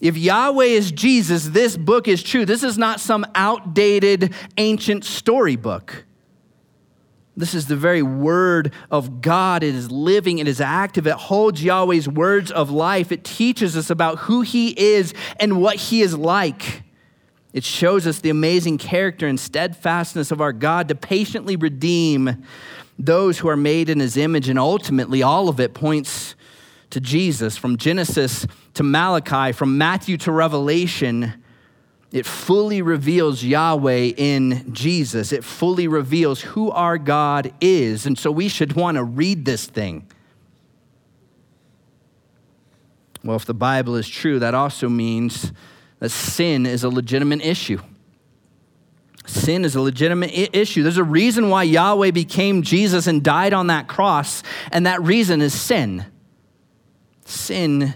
If 0.00 0.16
Yahweh 0.16 0.64
is 0.64 0.92
Jesus, 0.92 1.46
this 1.46 1.76
book 1.76 2.08
is 2.08 2.22
true. 2.22 2.44
This 2.44 2.62
is 2.62 2.76
not 2.76 3.00
some 3.00 3.24
outdated 3.34 4.34
ancient 4.56 5.04
storybook. 5.04 6.04
This 7.36 7.54
is 7.54 7.66
the 7.66 7.76
very 7.76 8.02
word 8.02 8.72
of 8.90 9.20
God. 9.20 9.62
It 9.62 9.74
is 9.74 9.90
living, 9.90 10.38
it 10.38 10.48
is 10.48 10.60
active, 10.60 11.06
it 11.06 11.14
holds 11.14 11.62
Yahweh's 11.62 12.08
words 12.08 12.50
of 12.50 12.70
life. 12.70 13.12
It 13.12 13.24
teaches 13.24 13.76
us 13.76 13.90
about 13.90 14.20
who 14.20 14.40
He 14.40 14.70
is 14.70 15.12
and 15.38 15.60
what 15.60 15.76
He 15.76 16.00
is 16.00 16.16
like. 16.16 16.82
It 17.52 17.64
shows 17.64 18.06
us 18.06 18.20
the 18.20 18.30
amazing 18.30 18.78
character 18.78 19.26
and 19.26 19.38
steadfastness 19.38 20.30
of 20.30 20.40
our 20.40 20.52
God 20.52 20.88
to 20.88 20.94
patiently 20.94 21.56
redeem 21.56 22.42
those 22.98 23.38
who 23.38 23.48
are 23.48 23.56
made 23.56 23.90
in 23.90 24.00
His 24.00 24.16
image, 24.16 24.48
and 24.48 24.58
ultimately, 24.58 25.22
all 25.22 25.50
of 25.50 25.60
it 25.60 25.74
points 25.74 26.34
to 26.88 27.00
Jesus 27.00 27.56
from 27.56 27.76
Genesis 27.76 28.46
to 28.74 28.82
Malachi, 28.82 29.52
from 29.52 29.76
Matthew 29.76 30.16
to 30.18 30.32
Revelation, 30.32 31.42
it 32.16 32.24
fully 32.24 32.80
reveals 32.80 33.44
Yahweh 33.44 34.12
in 34.16 34.72
Jesus. 34.72 35.32
It 35.32 35.44
fully 35.44 35.86
reveals 35.86 36.40
who 36.40 36.70
our 36.70 36.96
God 36.96 37.52
is. 37.60 38.06
And 38.06 38.18
so 38.18 38.30
we 38.30 38.48
should 38.48 38.72
want 38.72 38.96
to 38.96 39.04
read 39.04 39.44
this 39.44 39.66
thing. 39.66 40.06
Well, 43.22 43.36
if 43.36 43.44
the 43.44 43.52
Bible 43.52 43.96
is 43.96 44.08
true, 44.08 44.38
that 44.38 44.54
also 44.54 44.88
means 44.88 45.52
that 45.98 46.08
sin 46.08 46.64
is 46.64 46.84
a 46.84 46.88
legitimate 46.88 47.44
issue. 47.44 47.80
Sin 49.26 49.62
is 49.66 49.76
a 49.76 49.82
legitimate 49.82 50.30
I- 50.30 50.48
issue. 50.54 50.82
There's 50.82 50.96
a 50.96 51.04
reason 51.04 51.50
why 51.50 51.64
Yahweh 51.64 52.12
became 52.12 52.62
Jesus 52.62 53.06
and 53.06 53.22
died 53.22 53.52
on 53.52 53.66
that 53.66 53.88
cross, 53.88 54.42
and 54.72 54.86
that 54.86 55.02
reason 55.02 55.42
is 55.42 55.52
sin. 55.52 56.06
Sin 57.26 57.92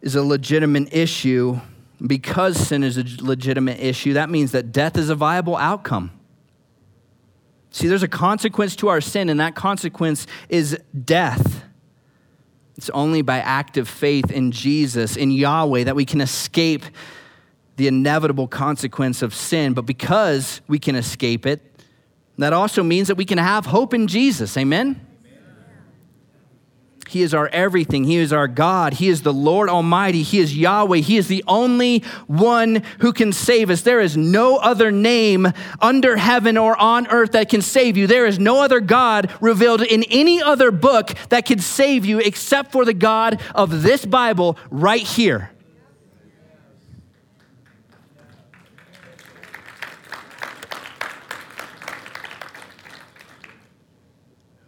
is 0.00 0.16
a 0.16 0.22
legitimate 0.24 0.92
issue. 0.92 1.60
Because 2.04 2.56
sin 2.56 2.82
is 2.82 2.98
a 2.98 3.04
legitimate 3.20 3.78
issue, 3.78 4.14
that 4.14 4.28
means 4.28 4.52
that 4.52 4.72
death 4.72 4.96
is 4.96 5.08
a 5.08 5.14
viable 5.14 5.56
outcome. 5.56 6.10
See, 7.70 7.88
there's 7.88 8.02
a 8.02 8.08
consequence 8.08 8.76
to 8.76 8.88
our 8.88 9.00
sin, 9.00 9.28
and 9.28 9.40
that 9.40 9.54
consequence 9.54 10.26
is 10.48 10.78
death. 11.04 11.64
It's 12.76 12.90
only 12.90 13.22
by 13.22 13.38
active 13.38 13.88
faith 13.88 14.30
in 14.30 14.50
Jesus, 14.50 15.16
in 15.16 15.30
Yahweh, 15.30 15.84
that 15.84 15.96
we 15.96 16.04
can 16.04 16.20
escape 16.20 16.84
the 17.76 17.86
inevitable 17.86 18.48
consequence 18.48 19.22
of 19.22 19.34
sin. 19.34 19.72
But 19.72 19.86
because 19.86 20.60
we 20.68 20.78
can 20.78 20.96
escape 20.96 21.46
it, 21.46 21.62
that 22.38 22.52
also 22.52 22.82
means 22.82 23.08
that 23.08 23.16
we 23.16 23.24
can 23.24 23.38
have 23.38 23.66
hope 23.66 23.94
in 23.94 24.06
Jesus. 24.06 24.56
Amen? 24.56 25.00
He 27.12 27.22
is 27.22 27.34
our 27.34 27.48
everything. 27.48 28.04
He 28.04 28.16
is 28.16 28.32
our 28.32 28.48
God. 28.48 28.94
He 28.94 29.10
is 29.10 29.20
the 29.20 29.34
Lord 29.34 29.68
Almighty. 29.68 30.22
He 30.22 30.38
is 30.38 30.56
Yahweh. 30.56 30.98
He 30.98 31.18
is 31.18 31.28
the 31.28 31.44
only 31.46 32.00
one 32.26 32.82
who 33.00 33.12
can 33.12 33.32
save 33.32 33.68
us. 33.68 33.82
There 33.82 34.00
is 34.00 34.16
no 34.16 34.56
other 34.56 34.90
name 34.90 35.52
under 35.78 36.16
heaven 36.16 36.56
or 36.56 36.74
on 36.80 37.06
earth 37.08 37.32
that 37.32 37.50
can 37.50 37.60
save 37.60 37.98
you. 37.98 38.06
There 38.06 38.24
is 38.24 38.38
no 38.38 38.62
other 38.62 38.80
God 38.80 39.30
revealed 39.42 39.82
in 39.82 40.04
any 40.04 40.42
other 40.42 40.70
book 40.70 41.12
that 41.28 41.44
can 41.44 41.58
save 41.58 42.06
you 42.06 42.18
except 42.18 42.72
for 42.72 42.86
the 42.86 42.94
God 42.94 43.42
of 43.54 43.82
this 43.82 44.06
Bible 44.06 44.56
right 44.70 45.02
here. 45.02 45.50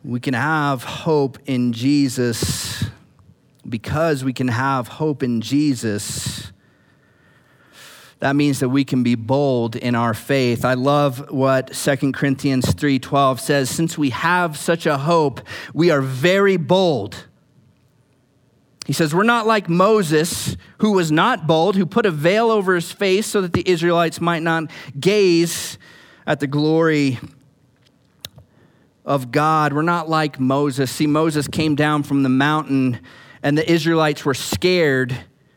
We 0.05 0.21
can 0.21 0.35
have 0.35 0.85
hope 0.85 1.38
in 1.47 1.73
Jesus 1.73 2.85
because 3.67 4.23
we 4.23 4.35
can 4.35 4.49
have 4.49 4.87
hope 4.87 5.23
in 5.23 5.40
Jesus. 5.40 6.53
That 8.19 8.37
means 8.37 8.61
that 8.61 8.69
we 8.69 8.85
can 8.85 9.03
be 9.03 9.14
bold 9.14 9.77
in 9.77 9.95
our 9.95 10.12
faith. 10.12 10.62
I 10.62 10.75
love 10.75 11.31
what 11.31 11.73
2 11.73 12.12
Corinthians 12.12 12.67
3:12 12.67 13.40
says, 13.40 13.71
since 13.71 13.97
we 13.97 14.11
have 14.11 14.59
such 14.59 14.85
a 14.85 14.99
hope, 14.99 15.40
we 15.73 15.90
are 15.90 16.03
very 16.03 16.59
bold. 16.59 17.25
He 18.87 18.93
says, 18.93 19.14
We're 19.14 19.23
not 19.23 19.47
like 19.47 19.71
Moses, 19.71 20.59
who 20.79 20.93
was 20.93 21.11
not 21.11 21.47
bold, 21.47 21.77
who 21.77 21.87
put 21.87 22.05
a 22.05 22.11
veil 22.11 22.51
over 22.51 22.75
his 22.75 22.93
face 22.93 23.27
so 23.27 23.40
that 23.40 23.55
the 23.55 23.67
Israelites 23.67 24.21
might 24.21 24.43
not 24.43 24.71
gaze 25.01 25.79
at 26.27 26.40
the 26.40 26.47
glory 26.47 27.19
of 29.05 29.31
God. 29.31 29.73
We're 29.73 29.83
not 29.83 30.09
like 30.09 30.40
Moses. 30.40 30.90
See, 30.90 31.07
Moses 31.07 31.49
came 31.49 31.75
down 31.75 32.03
from 32.03 32.23
the 32.23 32.29
mountain, 32.29 33.01
and 33.43 33.57
the 33.59 33.71
Israelites 33.71 34.25
were 34.25 34.35
scared 34.35 35.17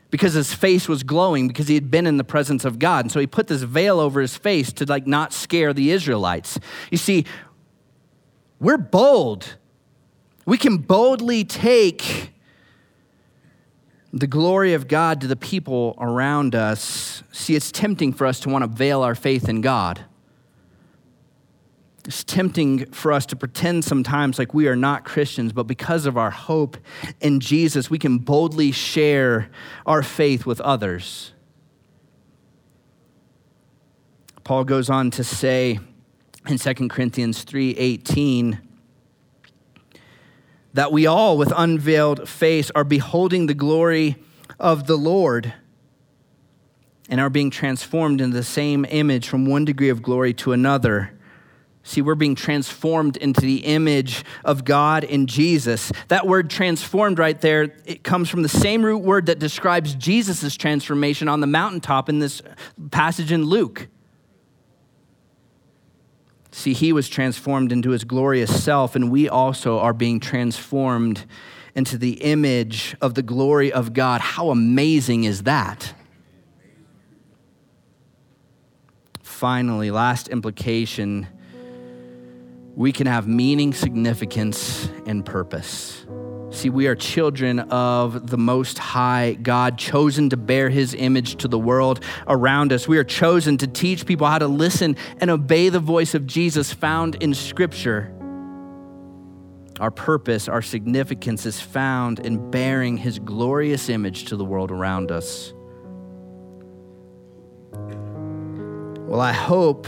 because 0.10 0.34
his 0.34 0.54
face 0.54 0.88
was 0.88 1.04
glowing 1.04 1.48
because 1.48 1.68
he 1.68 1.76
had 1.76 1.92
been 1.92 2.08
in 2.08 2.18
the 2.18 2.24
presence 2.24 2.66
of 2.66 2.80
God. 2.80 3.06
And 3.06 3.12
so 3.12 3.20
he 3.20 3.28
put 3.28 3.48
this 3.48 3.64
veil 3.64 4.00
over 4.00 4.22
his 4.22 4.38
face 4.38 4.72
to 4.74 4.86
like 4.86 5.06
not 5.06 5.34
scare 5.34 5.74
the 5.74 5.92
Israelites. 5.92 6.60
You 6.92 6.98
see, 6.98 7.26
we're 8.60 8.78
bold. 8.78 9.58
We 10.46 10.58
can 10.58 10.78
boldly 10.78 11.44
take 11.44 12.32
the 14.14 14.28
glory 14.28 14.74
of 14.74 14.88
God 14.88 15.22
to 15.22 15.28
the 15.28 15.36
people 15.36 15.96
around 16.00 16.56
us. 16.56 17.22
See, 17.32 17.56
it's 17.56 17.72
tempting 17.72 18.14
for 18.14 18.26
us 18.26 18.40
to 18.42 18.50
want 18.50 18.64
to 18.64 18.68
veil 18.68 19.02
our 19.02 19.16
faith 19.16 19.50
in 19.50 19.62
God. 19.62 20.06
It's 22.08 22.24
tempting 22.24 22.86
for 22.91 23.12
us 23.12 23.26
to 23.26 23.36
pretend 23.36 23.84
sometimes 23.84 24.39
like 24.39 24.54
we 24.54 24.70
are 24.70 24.78
not 24.78 25.04
Christians, 25.04 25.52
but 25.52 25.63
because 25.63 26.06
of 26.06 26.17
our 26.17 26.32
hope 26.32 26.78
in 27.20 27.41
Jesus, 27.41 27.89
we 27.89 28.00
can 28.00 28.17
boldly 28.20 28.72
share 28.72 29.50
our 29.86 30.02
faith 30.02 30.46
with 30.46 30.62
others. 30.62 31.34
Paul 34.46 34.63
goes 34.63 34.89
on 34.89 35.12
to 35.12 35.24
say 35.26 35.80
in 36.48 36.58
2 36.58 36.89
Corinthians 36.89 37.43
3:18 37.43 38.60
that 40.74 40.93
we 40.93 41.06
all 41.06 41.38
with 41.38 41.52
unveiled 41.58 42.30
face 42.30 42.72
are 42.74 42.86
beholding 42.86 43.48
the 43.48 43.54
glory 43.54 44.15
of 44.62 44.88
the 44.88 44.96
Lord 44.96 45.54
and 47.10 47.20
are 47.20 47.30
being 47.30 47.50
transformed 47.50 48.22
in 48.22 48.30
the 48.30 48.43
same 48.43 48.86
image 48.89 49.28
from 49.28 49.46
one 49.46 49.65
degree 49.65 49.89
of 49.89 50.02
glory 50.02 50.34
to 50.36 50.54
another. 50.54 51.12
See, 51.88 52.02
we're 52.02 52.15
being 52.15 52.36
transformed 52.36 53.15
into 53.15 53.39
the 53.39 53.60
image 53.60 54.26
of 54.43 54.65
God 54.65 55.06
in 55.06 55.26
Jesus. 55.26 55.89
That 56.10 56.28
word 56.28 56.50
transformed 56.50 57.17
right 57.17 57.39
there, 57.39 57.73
it 57.86 58.04
comes 58.04 58.28
from 58.28 58.41
the 58.41 58.50
same 58.50 58.84
root 58.84 58.97
word 58.97 59.28
that 59.28 59.39
describes 59.39 59.95
Jesus' 59.95 60.58
transformation 60.58 61.30
on 61.30 61.39
the 61.39 61.47
mountaintop 61.47 62.10
in 62.10 62.19
this 62.19 62.41
passage 62.91 63.32
in 63.32 63.45
Luke. 63.45 63.88
See, 66.52 66.73
he 66.73 66.91
was 66.91 67.08
transformed 67.08 67.71
into 67.71 67.91
his 67.91 68.04
glorious 68.04 68.63
self, 68.63 68.97
and 68.97 69.10
we 69.10 69.30
also 69.30 69.80
are 69.80 69.93
being 69.93 70.19
transformed 70.19 71.26
into 71.73 71.97
the 71.97 72.15
image 72.15 72.97
of 73.00 73.13
the 73.13 73.23
glory 73.23 73.71
of 73.71 73.93
God. 73.93 74.19
How 74.19 74.50
amazing 74.50 75.23
is 75.23 75.43
that? 75.43 75.93
Finally, 79.23 79.89
last 79.89 80.28
implication 80.28 81.28
we 82.78 82.92
can 82.92 83.08
have 83.08 83.28
meaning, 83.28 83.74
significance, 83.74 84.88
and 85.08 85.26
purpose. 85.26 86.06
See, 86.52 86.70
we 86.70 86.86
are 86.86 86.94
children 86.94 87.60
of 87.60 88.30
the 88.30 88.38
Most 88.38 88.78
High 88.78 89.34
God, 89.34 89.80
chosen 89.80 90.30
to 90.30 90.38
bear 90.38 90.70
His 90.70 90.94
image 90.94 91.38
to 91.38 91.48
the 91.48 91.58
world 91.58 92.02
around 92.28 92.72
us. 92.72 92.88
We 92.88 93.00
are 93.00 93.04
chosen 93.04 93.58
to 93.58 93.68
teach 93.68 94.06
people 94.06 94.28
how 94.28 94.38
to 94.38 94.48
listen 94.48 94.96
and 95.20 95.32
obey 95.32 95.70
the 95.70 95.80
voice 95.80 96.13
of 96.13 96.28
Jesus 96.28 96.72
found 96.72 97.16
in 97.16 97.34
Scripture. 97.34 98.13
Our 99.80 99.90
purpose, 99.90 100.48
our 100.48 100.62
significance 100.62 101.48
is 101.48 101.60
found 101.60 102.20
in 102.20 102.52
bearing 102.52 102.98
His 102.98 103.18
glorious 103.18 103.90
image 103.90 104.26
to 104.26 104.36
the 104.36 104.46
world 104.46 104.70
around 104.70 105.12
us. 105.12 105.52
Well, 109.08 109.20
I 109.20 109.34
hope 109.34 109.88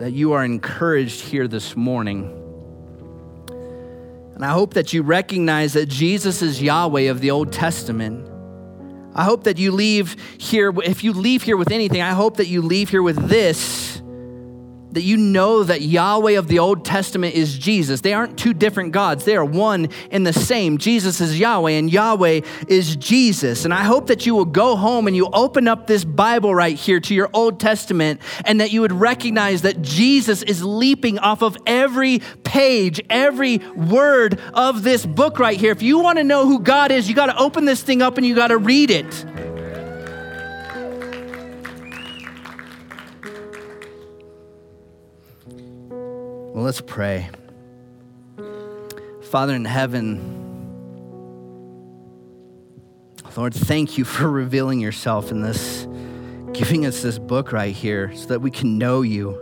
that 0.00 0.12
you 0.12 0.32
are 0.32 0.44
encouraged 0.44 1.20
here 1.20 1.48
this 1.48 1.76
morning 1.76 2.40
and 4.34 4.44
I 4.44 4.50
hope 4.50 4.74
that 4.74 4.92
you 4.92 5.02
recognize 5.02 5.74
that 5.74 5.86
Jesus 5.86 6.42
is 6.42 6.60
Yahweh 6.60 7.02
of 7.02 7.20
the 7.20 7.30
Old 7.30 7.52
Testament. 7.52 8.28
I 9.14 9.22
hope 9.22 9.44
that 9.44 9.58
you 9.58 9.70
leave 9.70 10.16
here, 10.38 10.72
if 10.82 11.04
you 11.04 11.12
leave 11.12 11.44
here 11.44 11.56
with 11.56 11.70
anything, 11.70 12.02
I 12.02 12.10
hope 12.10 12.38
that 12.38 12.48
you 12.48 12.60
leave 12.60 12.88
here 12.88 13.02
with 13.02 13.28
this 13.28 14.02
that 14.94 15.02
you 15.02 15.16
know 15.16 15.62
that 15.62 15.82
Yahweh 15.82 16.32
of 16.32 16.48
the 16.48 16.58
Old 16.58 16.84
Testament 16.84 17.34
is 17.34 17.58
Jesus. 17.58 18.00
They 18.00 18.12
aren't 18.12 18.38
two 18.38 18.54
different 18.54 18.92
gods, 18.92 19.24
they 19.24 19.36
are 19.36 19.44
one 19.44 19.88
and 20.10 20.26
the 20.26 20.32
same. 20.32 20.78
Jesus 20.78 21.20
is 21.20 21.38
Yahweh, 21.38 21.72
and 21.72 21.92
Yahweh 21.92 22.40
is 22.68 22.96
Jesus. 22.96 23.64
And 23.64 23.74
I 23.74 23.82
hope 23.82 24.06
that 24.06 24.26
you 24.26 24.34
will 24.34 24.44
go 24.44 24.76
home 24.76 25.06
and 25.06 25.16
you 25.16 25.28
open 25.32 25.68
up 25.68 25.86
this 25.86 26.04
Bible 26.04 26.54
right 26.54 26.76
here 26.76 27.00
to 27.00 27.14
your 27.14 27.28
Old 27.32 27.60
Testament, 27.60 28.20
and 28.44 28.60
that 28.60 28.72
you 28.72 28.80
would 28.80 28.92
recognize 28.92 29.62
that 29.62 29.82
Jesus 29.82 30.42
is 30.42 30.62
leaping 30.62 31.18
off 31.18 31.42
of 31.42 31.56
every 31.66 32.20
page, 32.44 33.00
every 33.10 33.58
word 33.76 34.40
of 34.54 34.82
this 34.82 35.04
book 35.04 35.38
right 35.38 35.58
here. 35.58 35.72
If 35.72 35.82
you 35.82 35.98
want 35.98 36.18
to 36.18 36.24
know 36.24 36.46
who 36.46 36.60
God 36.60 36.90
is, 36.90 37.08
you 37.08 37.14
got 37.14 37.26
to 37.26 37.36
open 37.36 37.64
this 37.64 37.82
thing 37.82 38.02
up 38.02 38.16
and 38.16 38.26
you 38.26 38.34
got 38.34 38.48
to 38.48 38.58
read 38.58 38.90
it. 38.90 39.24
Let's 46.64 46.80
pray. 46.80 47.28
Father 49.30 49.54
in 49.54 49.66
heaven, 49.66 50.30
Lord, 53.36 53.52
thank 53.52 53.98
you 53.98 54.04
for 54.04 54.30
revealing 54.30 54.80
yourself 54.80 55.30
in 55.30 55.42
this, 55.42 55.86
giving 56.52 56.86
us 56.86 57.02
this 57.02 57.18
book 57.18 57.52
right 57.52 57.74
here 57.74 58.14
so 58.14 58.28
that 58.28 58.40
we 58.40 58.50
can 58.50 58.78
know 58.78 59.02
you, 59.02 59.38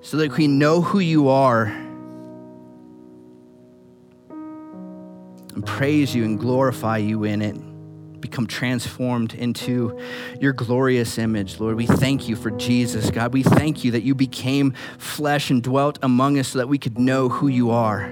so 0.00 0.16
that 0.16 0.34
we 0.38 0.46
know 0.46 0.80
who 0.80 1.00
you 1.00 1.28
are, 1.28 1.64
and 5.54 5.66
praise 5.66 6.14
you 6.14 6.24
and 6.24 6.40
glorify 6.40 6.96
you 6.96 7.24
in 7.24 7.42
it 7.42 7.71
become 8.22 8.46
transformed 8.46 9.34
into 9.34 9.98
your 10.40 10.54
glorious 10.54 11.18
image. 11.18 11.60
Lord, 11.60 11.76
we 11.76 11.86
thank 11.86 12.28
you 12.28 12.36
for 12.36 12.50
Jesus. 12.52 13.10
God, 13.10 13.34
we 13.34 13.42
thank 13.42 13.84
you 13.84 13.90
that 13.90 14.02
you 14.02 14.14
became 14.14 14.72
flesh 14.96 15.50
and 15.50 15.62
dwelt 15.62 15.98
among 16.02 16.38
us 16.38 16.48
so 16.48 16.58
that 16.58 16.68
we 16.68 16.78
could 16.78 16.98
know 16.98 17.28
who 17.28 17.48
you 17.48 17.70
are. 17.70 18.04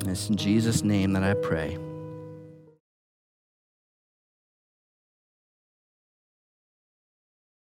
And 0.00 0.10
it's 0.10 0.30
in 0.30 0.36
Jesus' 0.36 0.82
name 0.82 1.12
that 1.12 1.22
I 1.22 1.34
pray. 1.34 1.76